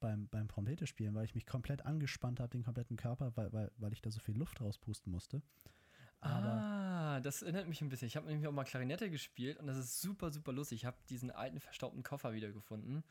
[0.00, 3.92] beim, beim Trompete weil ich mich komplett angespannt habe, den kompletten Körper, weil, weil, weil
[3.92, 5.42] ich da so viel Luft rauspusten musste.
[6.20, 6.83] Aber ah,
[7.20, 8.06] das erinnert mich ein bisschen.
[8.08, 10.80] Ich habe nämlich auch mal Klarinette gespielt und das ist super, super lustig.
[10.80, 13.04] Ich habe diesen alten verstaubten Koffer wiedergefunden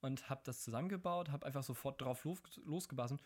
[0.00, 3.20] und habe das zusammengebaut, habe einfach sofort drauf los, losgeblasen,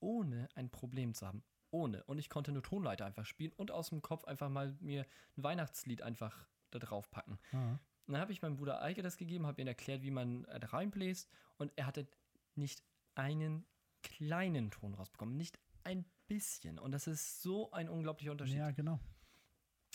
[0.00, 1.42] ohne ein Problem zu haben.
[1.70, 2.04] Ohne.
[2.04, 5.06] Und ich konnte eine Tonleiter einfach spielen und aus dem Kopf einfach mal mir
[5.36, 7.38] ein Weihnachtslied einfach da drauf packen.
[7.52, 10.44] ah, Und dann habe ich meinem Bruder Eike das gegeben, habe ihm erklärt, wie man
[10.44, 12.06] äh, da reinbläst und er hatte
[12.54, 12.82] nicht
[13.16, 13.66] einen
[14.02, 16.78] kleinen Ton rausbekommen, nicht ein bisschen.
[16.78, 18.56] Und das ist so ein unglaublicher Unterschied.
[18.58, 19.00] ja, genau.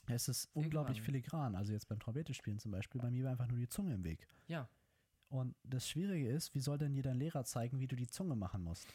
[0.09, 1.05] Es ist unglaublich Irgendwann.
[1.05, 1.55] filigran.
[1.55, 4.03] Also jetzt beim Trompete spielen zum Beispiel, bei mir war einfach nur die Zunge im
[4.03, 4.27] Weg.
[4.47, 4.69] Ja.
[5.29, 8.35] Und das Schwierige ist, wie soll denn dir dein Lehrer zeigen, wie du die Zunge
[8.35, 8.87] machen musst?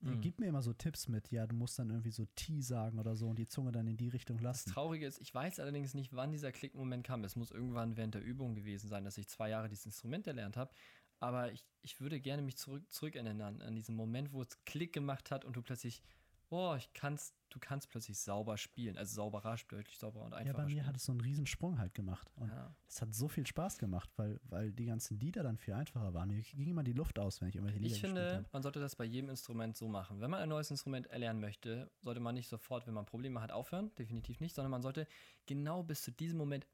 [0.00, 0.20] Er Mhm.
[0.20, 3.16] gibt mir immer so Tipps mit, ja, du musst dann irgendwie so T sagen oder
[3.16, 4.70] so und die Zunge dann in die Richtung Das lassen.
[4.70, 7.24] Traurige ist, ich weiß allerdings nicht, wann dieser Klickmoment kam.
[7.24, 10.56] Es muss irgendwann während der Übung gewesen sein, dass ich zwei Jahre dieses Instrument erlernt
[10.56, 10.72] habe.
[11.20, 14.92] Aber ich, ich würde gerne mich zurück, zurückerinnern an, an diesen Moment, wo es Klick
[14.92, 16.00] gemacht hat und du plötzlich,
[16.48, 18.96] oh, ich kann's, du kannst plötzlich sauber spielen.
[18.96, 20.86] Also sauberer, deutlich sauberer und Ja, einfacher bei mir spielen.
[20.86, 22.30] hat es so einen riesen Sprung halt gemacht.
[22.36, 22.74] Und ja.
[22.86, 26.28] es hat so viel Spaß gemacht, weil, weil die ganzen Lieder dann viel einfacher waren.
[26.28, 28.96] Mir ging immer die Luft aus, wenn ich irgendwelche Lieder Ich finde, man sollte das
[28.96, 30.20] bei jedem Instrument so machen.
[30.20, 33.50] Wenn man ein neues Instrument erlernen möchte, sollte man nicht sofort, wenn man Probleme hat,
[33.52, 33.94] aufhören.
[33.96, 35.06] Definitiv nicht, sondern man sollte
[35.46, 36.66] genau bis zu diesem Moment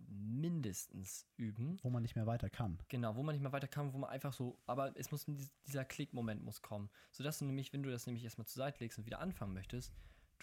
[0.45, 1.79] mindestens üben.
[1.83, 2.79] Wo man nicht mehr weiter kann.
[2.89, 5.53] Genau, wo man nicht mehr weiter kann, wo man einfach so, aber es muss dies-
[5.67, 8.99] dieser Klickmoment muss kommen, sodass du nämlich, wenn du das nämlich erstmal zur Seite legst
[8.99, 9.93] und wieder anfangen möchtest,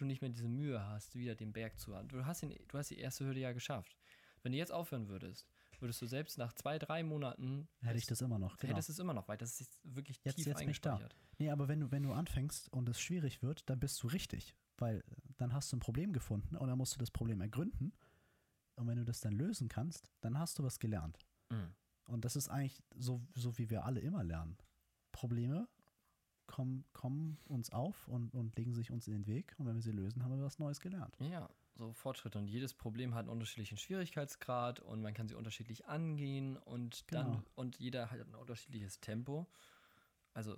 [0.01, 2.07] du nicht mehr diese Mühe hast, wieder den Berg zu haben.
[2.09, 3.95] Du hast, den, du hast die erste Hürde ja geschafft.
[4.43, 5.47] Wenn du jetzt aufhören würdest,
[5.79, 8.57] würdest du selbst nach zwei, drei Monaten Hätte ich das immer noch.
[8.57, 8.73] Genau.
[8.73, 10.93] hättest es immer noch, weil das ist wirklich Jetzt- tief jetzt bin ich da.
[10.95, 11.15] eingespeichert.
[11.37, 14.55] Nee, aber wenn du, wenn du anfängst und es schwierig wird, dann bist du richtig.
[14.77, 15.03] Weil
[15.37, 17.93] dann hast du ein Problem gefunden und dann musst du das Problem ergründen.
[18.75, 21.19] Und wenn du das dann lösen kannst, dann hast du was gelernt.
[21.49, 21.73] Mhm.
[22.05, 24.57] Und das ist eigentlich so, so wie wir alle immer lernen.
[25.11, 25.67] Probleme
[26.51, 29.55] kommen, kommen uns auf und, und legen sich uns in den Weg.
[29.57, 31.15] Und wenn wir sie lösen, haben wir was Neues gelernt.
[31.19, 32.37] Ja, so Fortschritte.
[32.37, 37.31] Und jedes Problem hat einen unterschiedlichen Schwierigkeitsgrad und man kann sie unterschiedlich angehen und dann
[37.31, 37.43] Genau.
[37.55, 39.47] und jeder hat ein unterschiedliches Tempo.
[40.33, 40.57] Also,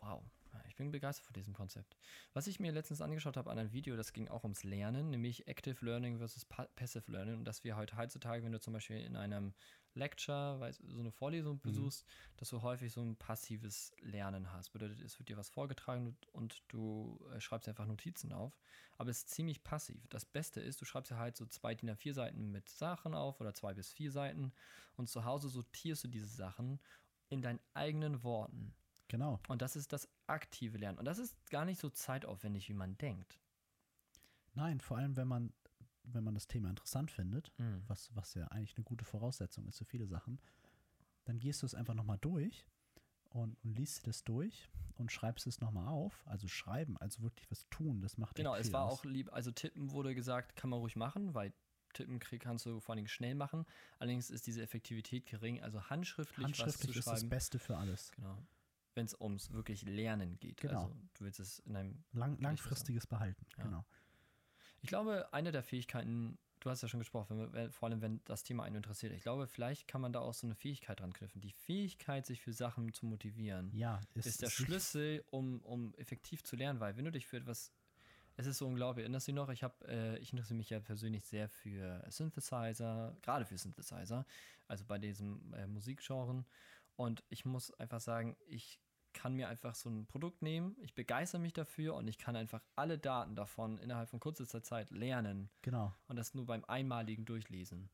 [0.00, 0.22] wow.
[0.66, 1.96] Ich bin begeistert von diesem Konzept.
[2.32, 5.46] Was ich mir letztens angeschaut habe an einem Video, das ging auch ums Lernen, nämlich
[5.48, 7.34] Active Learning versus Pa- Passive Learning.
[7.36, 9.54] Und dass wir heute heutzutage, wenn du zum Beispiel in einem
[9.94, 12.06] Lecture, weißt, so eine Vorlesung besuchst,
[12.36, 14.70] dass du häufig so ein passives Lernen hast.
[14.70, 18.58] Bedeutet, es wird dir was vorgetragen und du äh, schreibst einfach Notizen auf.
[18.96, 20.06] Aber es ist ziemlich passiv.
[20.08, 23.40] Das Beste ist, du schreibst ja halt so zwei DIN A4 Seiten mit Sachen auf
[23.40, 24.52] oder zwei bis vier Seiten
[24.96, 26.80] und zu Hause sortierst du diese Sachen
[27.28, 28.74] in deinen eigenen Worten.
[29.08, 29.40] Genau.
[29.48, 30.98] Und das ist das aktive Lernen.
[30.98, 33.38] Und das ist gar nicht so zeitaufwendig, wie man denkt.
[34.54, 35.52] Nein, vor allem, wenn man,
[36.02, 37.82] wenn man das Thema interessant findet, Mhm.
[37.86, 40.40] was, was ja eigentlich eine gute Voraussetzung ist für viele Sachen,
[41.24, 42.66] dann gehst du es einfach nochmal durch
[43.30, 46.22] und, und liest das durch und schreibst es nochmal auf.
[46.26, 49.00] Also schreiben, also wirklich was tun, das macht Genau, es war aus.
[49.00, 51.52] auch lieb, also tippen wurde gesagt, kann man ruhig machen, weil
[51.94, 53.64] tippen kannst du vor allen Dingen schnell machen.
[53.98, 57.28] Allerdings ist diese Effektivität gering, also handschriftlich, Handschriftlich was zu ist das schreiben.
[57.28, 58.10] Beste für alles.
[58.12, 58.36] Genau.
[58.98, 60.60] Wenn es ums wirklich Lernen geht.
[60.60, 60.82] Genau.
[60.82, 62.04] Also du willst es in einem.
[62.12, 63.62] Lang, langfristiges Behalten, Ja.
[63.62, 63.84] genau.
[64.80, 68.42] Ich glaube, eine der Fähigkeiten, du hast ja schon gesprochen, wenn, vor allem wenn das
[68.42, 69.12] Thema einen interessiert.
[69.12, 71.40] Ich glaube, vielleicht kann man da auch so eine Fähigkeit dran knüpfen.
[71.40, 73.70] Die Fähigkeit, sich für Sachen zu motivieren.
[73.72, 77.26] Ja, ist, ist der ist Schlüssel, um, um effektiv zu lernen, weil wenn du dich
[77.26, 77.72] für etwas,
[78.36, 80.80] es ist so unglaublich, erinnerst du dich noch, ich habe, äh, ich interessiere mich ja
[80.80, 84.26] persönlich sehr für Synthesizer, gerade für Synthesizer,
[84.66, 86.44] also bei diesem äh, Musikgenren
[86.96, 88.80] und ich muss einfach sagen, ich
[89.18, 92.62] kann mir einfach so ein Produkt nehmen, ich begeistere mich dafür und ich kann einfach
[92.76, 95.92] alle Daten davon innerhalb von kürzester Zeit lernen Genau.
[96.06, 97.90] und das nur beim einmaligen Durchlesen.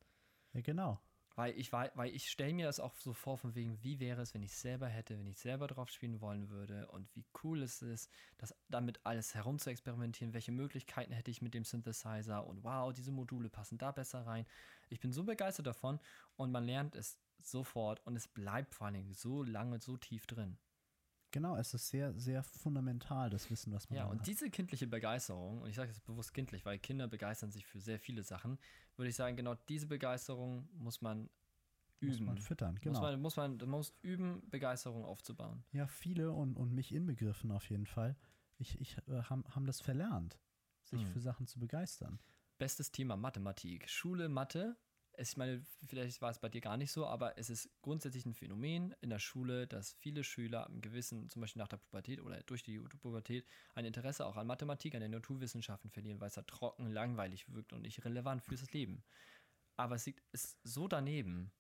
[0.53, 1.01] Ja, genau.
[1.35, 4.21] Weil ich, wei- weil ich stelle mir das auch so vor, von wegen, wie wäre
[4.21, 7.63] es, wenn ich selber hätte, wenn ich selber drauf spielen wollen würde und wie cool
[7.63, 12.93] es ist, das damit alles herumzuexperimentieren, welche Möglichkeiten hätte ich mit dem Synthesizer und wow,
[12.93, 14.45] diese Module passen da besser rein.
[14.91, 15.99] Ich bin so begeistert davon
[16.37, 20.27] und man lernt es sofort und es bleibt vor allen Dingen so lange, so tief
[20.27, 20.59] drin.
[21.35, 24.27] Genau, es ist sehr, sehr fundamental, das Wissen, was man Ja, und hat.
[24.29, 27.99] diese kindliche Begeisterung, und ich sage jetzt bewusst kindlich, weil Kinder begeistern sich für sehr
[27.99, 28.57] viele Sachen,
[28.95, 31.29] würde ich sagen, genau diese Begeisterung muss man
[32.01, 32.27] muss üben.
[32.27, 33.01] man füttern, genau.
[33.01, 35.65] Muss man, muss man, man muss üben, Begeisterung aufzubauen.
[35.73, 38.17] Ja, viele und, und mich inbegriffen auf jeden Fall.
[38.59, 40.39] Ich, ich äh, haben, haben das verlernt,
[40.85, 41.09] sich Hm.
[41.09, 42.21] für Sachen zu begeistern.
[42.59, 43.91] Bestes Thema Mathematik.
[43.91, 44.77] Schule, Mathe.
[45.17, 48.27] Es, ich meine, vielleicht war es bei dir gar nicht so, aber es ist grundsätzlich
[48.27, 52.21] ein Phänomen in der Schule, dass viele Schüler im gewissen, zum Beispiel nach der Pubertät
[52.21, 56.35] oder durch die Pubertät, ein Interesse auch an Mathematik, an den Naturwissenschaften verlieren, weil es
[56.35, 59.05] da trocken, langweilig wirkt und nicht relevant fürs Leben.
[59.77, 61.53] Aber es liegt, ist so daneben,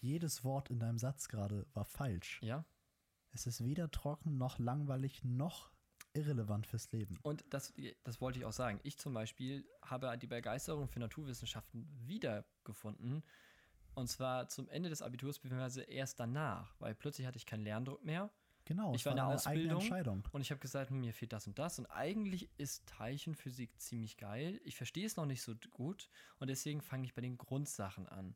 [0.00, 2.40] Jedes Wort in deinem Satz gerade war falsch.
[2.42, 2.64] ja.
[3.32, 5.70] Es ist weder trocken, noch langweilig, noch
[6.16, 7.18] irrelevant fürs Leben.
[7.22, 7.72] Und das,
[8.04, 8.80] das wollte ich auch sagen.
[8.82, 13.22] Ich zum Beispiel habe die Begeisterung für Naturwissenschaften wiedergefunden.
[13.94, 18.04] Und zwar zum Ende des Abiturs, beziehungsweise erst danach, weil plötzlich hatte ich keinen Lerndruck
[18.04, 18.30] mehr.
[18.66, 19.62] Genau, Ich war in der eine Ausbildung.
[19.62, 20.28] eigene Entscheidung.
[20.32, 21.78] Und ich habe gesagt, hm, mir fehlt das und das.
[21.78, 24.60] Und eigentlich ist Teilchenphysik ziemlich geil.
[24.64, 26.10] Ich verstehe es noch nicht so gut.
[26.40, 28.34] Und deswegen fange ich bei den Grundsachen an.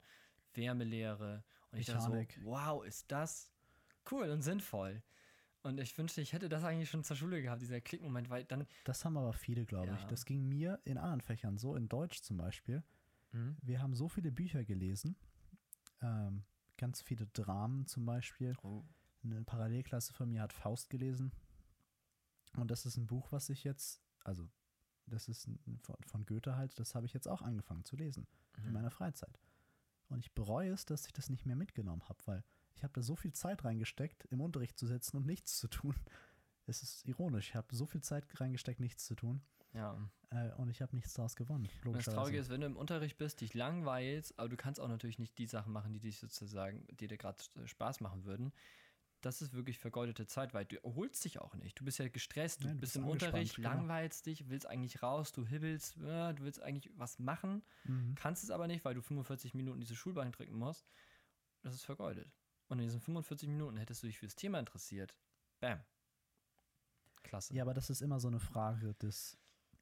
[0.55, 1.43] Wärmelehre.
[1.73, 2.39] Und ich dachte Mechanik.
[2.43, 3.51] so, wow, ist das
[4.11, 5.03] cool und sinnvoll.
[5.63, 8.67] Und ich wünschte, ich hätte das eigentlich schon zur Schule gehabt, dieser Klickmoment, weil dann.
[8.85, 10.01] Das haben aber viele, glaube ich.
[10.01, 10.09] Ja.
[10.09, 12.83] Das ging mir in anderen Fächern so, in Deutsch zum Beispiel.
[13.33, 13.57] Mhm.
[13.61, 15.17] Wir haben so viele Bücher gelesen,
[16.01, 16.45] ähm,
[16.79, 18.57] ganz viele Dramen zum Beispiel.
[18.63, 18.85] Oh.
[19.23, 21.31] Eine Parallelklasse von mir hat Faust gelesen.
[22.57, 24.49] Und das ist ein Buch, was ich jetzt, also
[25.07, 28.27] das ist ein, von, von Goethe halt, das habe ich jetzt auch angefangen zu lesen
[28.57, 28.73] in Mhm.
[28.73, 29.39] meiner Freizeit.
[30.09, 32.45] Und ich bereue es, dass ich das nicht mehr mitgenommen habe, weil
[32.81, 35.95] ich habe da so viel Zeit reingesteckt, im Unterricht zu sitzen und nichts zu tun.
[36.67, 39.43] Es ist ironisch, ich habe so viel Zeit reingesteckt, nichts zu tun
[39.75, 39.99] Ja.
[40.31, 41.69] äh, und ich habe nichts daraus gewonnen.
[41.85, 42.07] Und das.
[42.07, 45.37] Traurige ist, wenn du im Unterricht bist, dich langweilst, aber du kannst auch natürlich nicht
[45.37, 48.53] die Sachen machen, die dich sozusagen, die dir gerade Spaß machen würden.
[49.21, 51.79] Das ist wirklich vergeudete Zeit, weil du erholst dich auch nicht.
[51.79, 53.69] Du bist ja gestresst, du Nein, du bist bist im Unterricht, genau.
[53.69, 58.15] langweilst dich, willst eigentlich raus, du hibbelst, äh, du willst eigentlich was machen, Mhm.
[58.15, 60.87] kannst es aber nicht, weil du 45 Minuten diese Schulbank drücken musst.
[61.63, 62.33] Das ist vergeudet.
[62.71, 65.17] Und in diesen 45 Minuten hättest du dich fürs Thema interessiert.
[65.59, 65.81] Bam.
[67.25, 67.53] Klasse.
[67.53, 69.37] Ja, aber das ist immer so eine Frage des,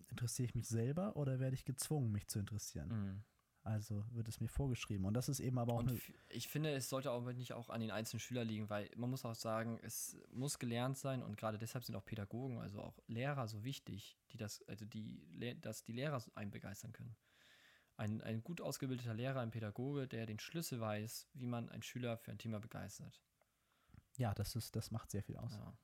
[0.09, 2.89] interessiere ich mich selber oder werde ich gezwungen, mich zu interessieren?
[2.89, 3.25] Mhm.
[3.63, 5.05] Also wird es mir vorgeschrieben.
[5.05, 7.83] Und das ist eben aber auch Und ich finde, es sollte auch nicht auch an
[7.83, 11.59] den einzelnen Schüler liegen, weil man muss auch sagen, es muss gelernt sein und gerade
[11.59, 15.21] deshalb sind auch Pädagogen, also auch Lehrer so wichtig, die das, also die,
[15.61, 17.15] dass die Lehrer einen begeistern können.
[17.99, 22.17] Ein, ein gut ausgebildeter Lehrer, ein Pädagoge, der den Schlüssel weiß, wie man einen Schüler
[22.17, 23.21] für ein Thema begeistert.
[24.17, 25.53] ja, das ist, das macht sehr viel aus.
[25.53, 25.77] Ja.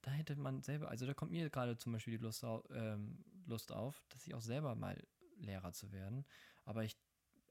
[0.00, 3.24] Da hätte man selber, also da kommt mir gerade zum Beispiel die Lust, au, ähm,
[3.46, 5.00] Lust auf, dass ich auch selber mal
[5.36, 6.24] Lehrer zu werden.
[6.64, 6.96] Aber ich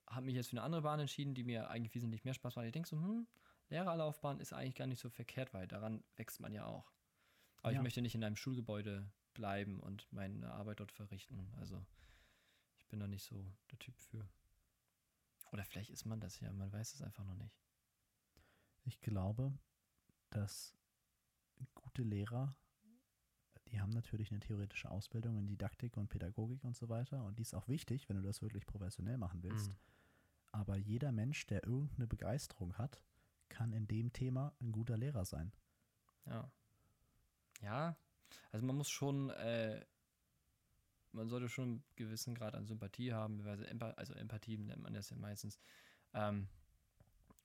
[0.07, 2.65] habe mich jetzt für eine andere Bahn entschieden, die mir eigentlich wesentlich mehr Spaß macht.
[2.65, 3.27] Ich denke so, hm,
[3.69, 6.91] Lehrerlaufbahn ist eigentlich gar nicht so verkehrt, weil daran wächst man ja auch.
[7.61, 7.79] Aber Ja.
[7.79, 11.53] ich möchte nicht in einem Schulgebäude bleiben und meine Arbeit dort verrichten.
[11.57, 11.85] Also
[12.91, 14.27] bin da nicht so der Typ für.
[15.51, 17.57] Oder vielleicht ist man das ja, man weiß es einfach noch nicht.
[18.83, 19.53] Ich glaube,
[20.29, 20.75] dass
[21.73, 22.55] gute Lehrer,
[23.67, 27.23] die haben natürlich eine theoretische Ausbildung in Didaktik und Pädagogik und so weiter.
[27.23, 29.71] Und die ist auch wichtig, wenn du das wirklich professionell machen willst.
[29.71, 29.77] Mhm.
[30.51, 33.01] Aber jeder Mensch, der irgendeine Begeisterung hat,
[33.49, 35.51] kann in dem Thema ein guter Lehrer sein.
[36.25, 36.51] Ja.
[37.61, 37.95] Ja,
[38.51, 39.85] also man muss schon, äh,
[41.11, 45.09] man sollte schon einen gewissen Grad an Sympathie haben, also, Empa Empathie nennt man das
[45.09, 45.59] ja meistens.
[46.13, 46.47] Ähm,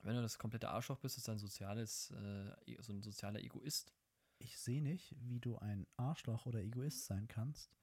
[0.03, 3.93] wenn du das komplette Arschloch bist, ist ein soziales, äh, so ein sozialer Egoist.
[4.39, 7.77] Ich sehe nicht, wie du ein Arschloch oder Egoist sein kannst,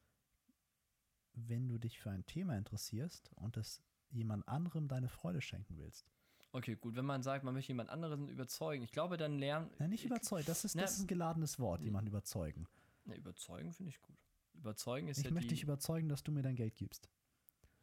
[1.34, 6.08] wenn du dich für ein Thema interessierst und es jemand anderem deine Freude schenken willst.
[6.52, 9.72] Okay, gut, wenn man sagt, man möchte jemand anderen überzeugen, ich glaube, dann lernen.
[9.80, 12.68] Ja, nicht überzeugen, das ist, Na, das ist ein geladenes Wort, jemanden überzeugen.
[13.06, 14.18] Ja, überzeugen finde ich gut.
[14.64, 17.10] Überzeugen ist Ich ja möchte die, dich überzeugen, dass du mir dein Geld gibst.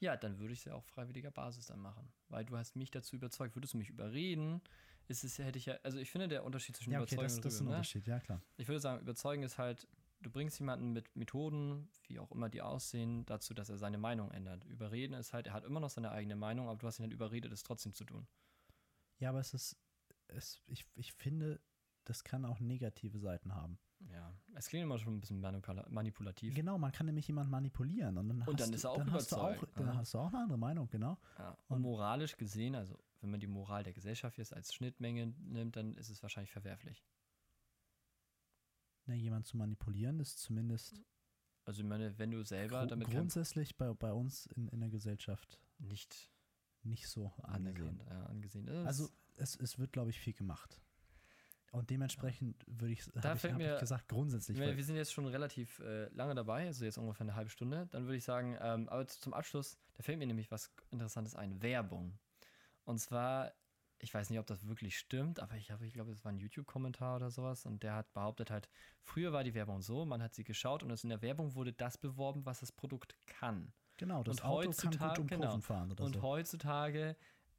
[0.01, 2.11] Ja, dann würde ich es ja auf freiwilliger Basis dann machen.
[2.29, 3.55] Weil du hast mich dazu überzeugt.
[3.55, 4.63] Würdest du mich überreden,
[5.09, 7.37] ist es, hätte ich ja, also ich finde der Unterschied zwischen Ja, okay, Überzeugen das,
[7.37, 7.71] und das ist ein ne?
[7.73, 8.43] Unterschied, ja klar.
[8.57, 9.87] Ich würde sagen, überzeugen ist halt,
[10.21, 14.31] du bringst jemanden mit Methoden, wie auch immer die aussehen, dazu, dass er seine Meinung
[14.31, 14.65] ändert.
[14.65, 17.13] Überreden ist halt, er hat immer noch seine eigene Meinung, aber du hast ihn halt
[17.13, 18.27] überredet, es trotzdem zu tun.
[19.19, 19.77] Ja, aber es ist,
[20.29, 21.61] es, ich, ich finde,
[22.05, 23.79] das kann auch negative Seiten haben.
[24.13, 26.55] Ja, es klingt immer schon ein bisschen manipula manipulativ.
[26.55, 29.13] Genau, man kann nämlich jemanden manipulieren und dann, Und hast dann ist er auch dann
[29.13, 29.97] hast du auch, überzeugt, dann ja.
[29.97, 31.19] hast du auch eine andere Meinung, genau.
[31.39, 31.57] Ja.
[31.69, 35.95] Und moralisch gesehen, also wenn man die Moral der Gesellschaft jetzt als Schnittmenge nimmt, dann
[35.97, 37.05] ist es wahrscheinlich verwerflich.
[39.07, 41.03] Ne, jemanden zu manipulieren ist zumindest
[41.65, 45.61] Also ich meine, wenn du selber damit grundsätzlich bei, bei uns in, in der Gesellschaft
[45.79, 46.31] nicht
[46.83, 48.03] nicht so angesehen.
[48.09, 48.87] ja, angesehen ist.
[48.87, 50.81] Also es, es wird, glaube ich, viel gemacht.
[51.73, 54.59] Und dementsprechend würde ich, Da habe ich, fällt hab mir- ich gesagt, grundsätzlich.
[54.59, 57.87] Weil- wir sind jetzt schon relativ äh, lange dabei, also jetzt ungefähr eine halbe Stunde.
[57.93, 61.63] Dann würde ich sagen, ähm, aber zum Abschluss, da fällt mir nämlich was Interessantes ein:
[61.63, 62.19] Werbung.
[62.85, 63.53] Und zwar,
[64.01, 67.17] ich weiß nicht, ob das wirklich stimmt, aber ich, ich glaube, es war ein YouTube-Kommentar
[67.17, 68.69] oder sowas und der hat behauptet halt,
[69.03, 71.73] früher war die Werbung so, man hat sie geschaut und es in der Werbung wurde
[71.73, 73.73] das beworben, was das Produkt kann.
[73.97, 75.47] genau, das und Auto kann gut um genau.
[75.47, 76.23] Kurven fahren oder Und so.
[76.23, 77.15] heutzutage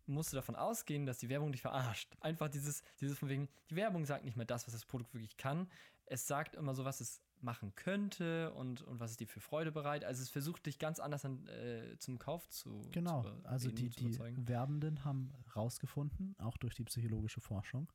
[0.08, 2.16] musst du davon ausgehen, dass die Werbung dich verarscht.
[2.22, 5.38] Einfach dieses, dieses von wegen, die Werbung sagt nicht mehr das, was das Produkt wirklich
[5.38, 5.70] kann.
[6.06, 9.72] Es sagt immer so, was es machen könnte und, und was es dir für Freude
[9.72, 10.08] bereitet.
[10.08, 13.78] Also es versucht dich ganz anders an, äh, zum Kauf zu Genau, zu, also eben
[13.78, 14.48] die, die.
[14.48, 17.92] Werbenden haben rausgefunden, auch durch die psychologische Forschung,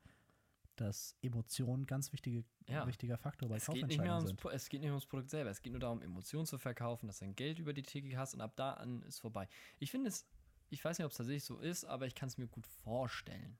[0.75, 2.87] dass Emotionen ein ganz wichtige, Ja.
[2.87, 4.45] wichtiger Faktor bei Es Kaufentscheidungen ums, sind.
[4.53, 5.51] Es geht nicht mehr ums Produkt selber.
[5.51, 8.35] Es geht nur darum, Emotionen zu verkaufen, dass du dein Geld über die Theke hast
[8.35, 9.49] und ab da an ist vorbei.
[9.79, 10.27] Ich finde es,
[10.69, 13.59] ich weiß nicht, ob es tatsächlich so ist, aber ich kann es mir gut vorstellen.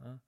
[0.00, 0.20] Ja?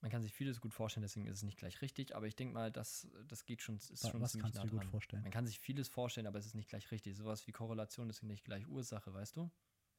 [0.00, 2.52] Man kann sich vieles gut vorstellen, deswegen ist es nicht gleich richtig, aber ich denke
[2.54, 4.90] mal, das, das geht schon, ist schon was ziemlich kannst nah du dir gut dran.
[4.90, 5.22] vorstellen?
[5.22, 7.16] Man kann sich vieles vorstellen, aber es ist nicht gleich richtig.
[7.16, 9.50] Sowas wie Korrelation ist nicht gleich Ursache, weißt du?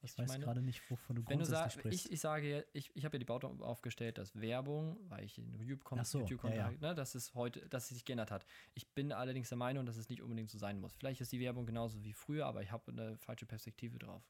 [0.02, 2.04] Was Ich weiß gerade nicht, wovon du Wenn du sagst, sprichst.
[2.04, 5.58] ich, ich sage, ich, ich habe ja die Baute aufgestellt, dass Werbung, weil ich in
[5.58, 6.70] YouTube Ach so, YouTube ja, ja.
[6.72, 8.44] ne, dass es heute, dass es sich geändert hat.
[8.74, 10.94] Ich bin allerdings der Meinung, dass es nicht unbedingt so sein muss.
[10.94, 14.22] Vielleicht ist die Werbung genauso wie früher, aber ich habe eine falsche Perspektive drauf.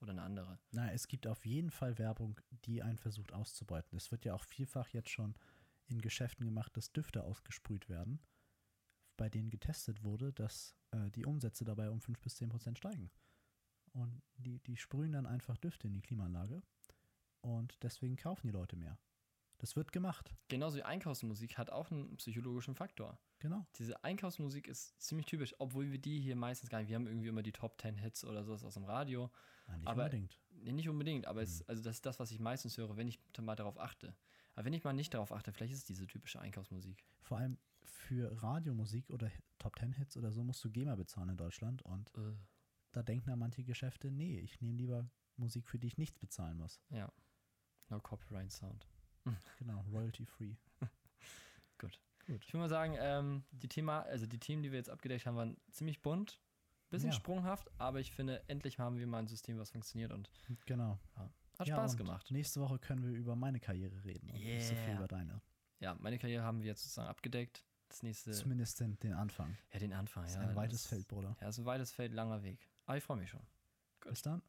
[0.00, 0.58] Oder eine andere.
[0.70, 3.96] Na, es gibt auf jeden Fall Werbung, die einen versucht auszubeuten.
[3.96, 5.34] Es wird ja auch vielfach jetzt schon
[5.86, 8.20] in Geschäften gemacht, dass Düfte ausgesprüht werden,
[9.16, 13.10] bei denen getestet wurde, dass äh, die Umsätze dabei um 5 bis 10 Prozent steigen.
[13.92, 16.62] Und die, die sprühen dann einfach Düfte in die Klimaanlage
[17.42, 18.98] und deswegen kaufen die Leute mehr.
[19.60, 23.18] Das wird gemacht, Genauso wie Einkaufsmusik hat auch einen psychologischen Faktor.
[23.40, 23.66] genau.
[23.76, 27.28] Diese Einkaufsmusik ist ziemlich typisch, obwohl wir die hier meistens gar nicht, wir haben irgendwie
[27.28, 29.30] immer die Top 10 Hits oder sowas aus dem Radio.
[29.68, 30.40] Ja, nicht Aber- unbedingt.
[30.62, 31.44] Nee, nicht unbedingt, aber Mhm.
[31.44, 34.14] es, also das ist das, was ich meistens höre, wenn ich mal darauf achte.
[34.54, 37.04] Aber wenn ich mal nicht darauf achte, vielleicht ist es diese typische Einkaufsmusik.
[37.20, 41.36] Vor allem für Radiomusik oder Top 10 Hits oder so musst du GEMA bezahlen in
[41.36, 42.32] Deutschland und Äh,
[42.92, 46.56] da denken dann manche Geschäfte, nee, ich nehme lieber Musik, für die ich nichts bezahlen
[46.56, 46.80] muss.
[46.90, 47.12] ja.
[47.88, 48.86] No Copyright Sound.
[49.58, 50.54] Genau, royalty free.
[51.78, 52.00] Gut.
[52.26, 52.44] Gut.
[52.44, 55.36] Ich würde mal sagen, ähm, die Thema, also die Themen, die wir jetzt abgedeckt haben,
[55.36, 56.40] waren ziemlich bunt,
[56.90, 57.14] bisschen Ja.
[57.16, 60.30] sprunghaft, aber ich finde, endlich haben wir mal ein System, was funktioniert und
[60.66, 60.98] Genau.
[61.16, 62.30] hat Ja, Spaß gemacht.
[62.30, 64.98] Nächste Woche können wir über meine Karriere reden und nicht so viel Yeah.
[64.98, 65.40] über deine.
[65.80, 67.64] Ja, meine Karriere haben wir jetzt sozusagen abgedeckt.
[67.88, 69.56] Das nächste, Zumindest den, den Anfang.
[69.72, 70.22] ja, den Anfang.
[70.22, 71.36] Das ist ja, ein weites Feld, Bruder.
[71.40, 72.68] Ja, ist ein weites Feld, langer Weg.
[72.86, 73.40] Aber ich freue mich schon.
[74.00, 74.10] Gut.
[74.12, 74.42] Bis dann.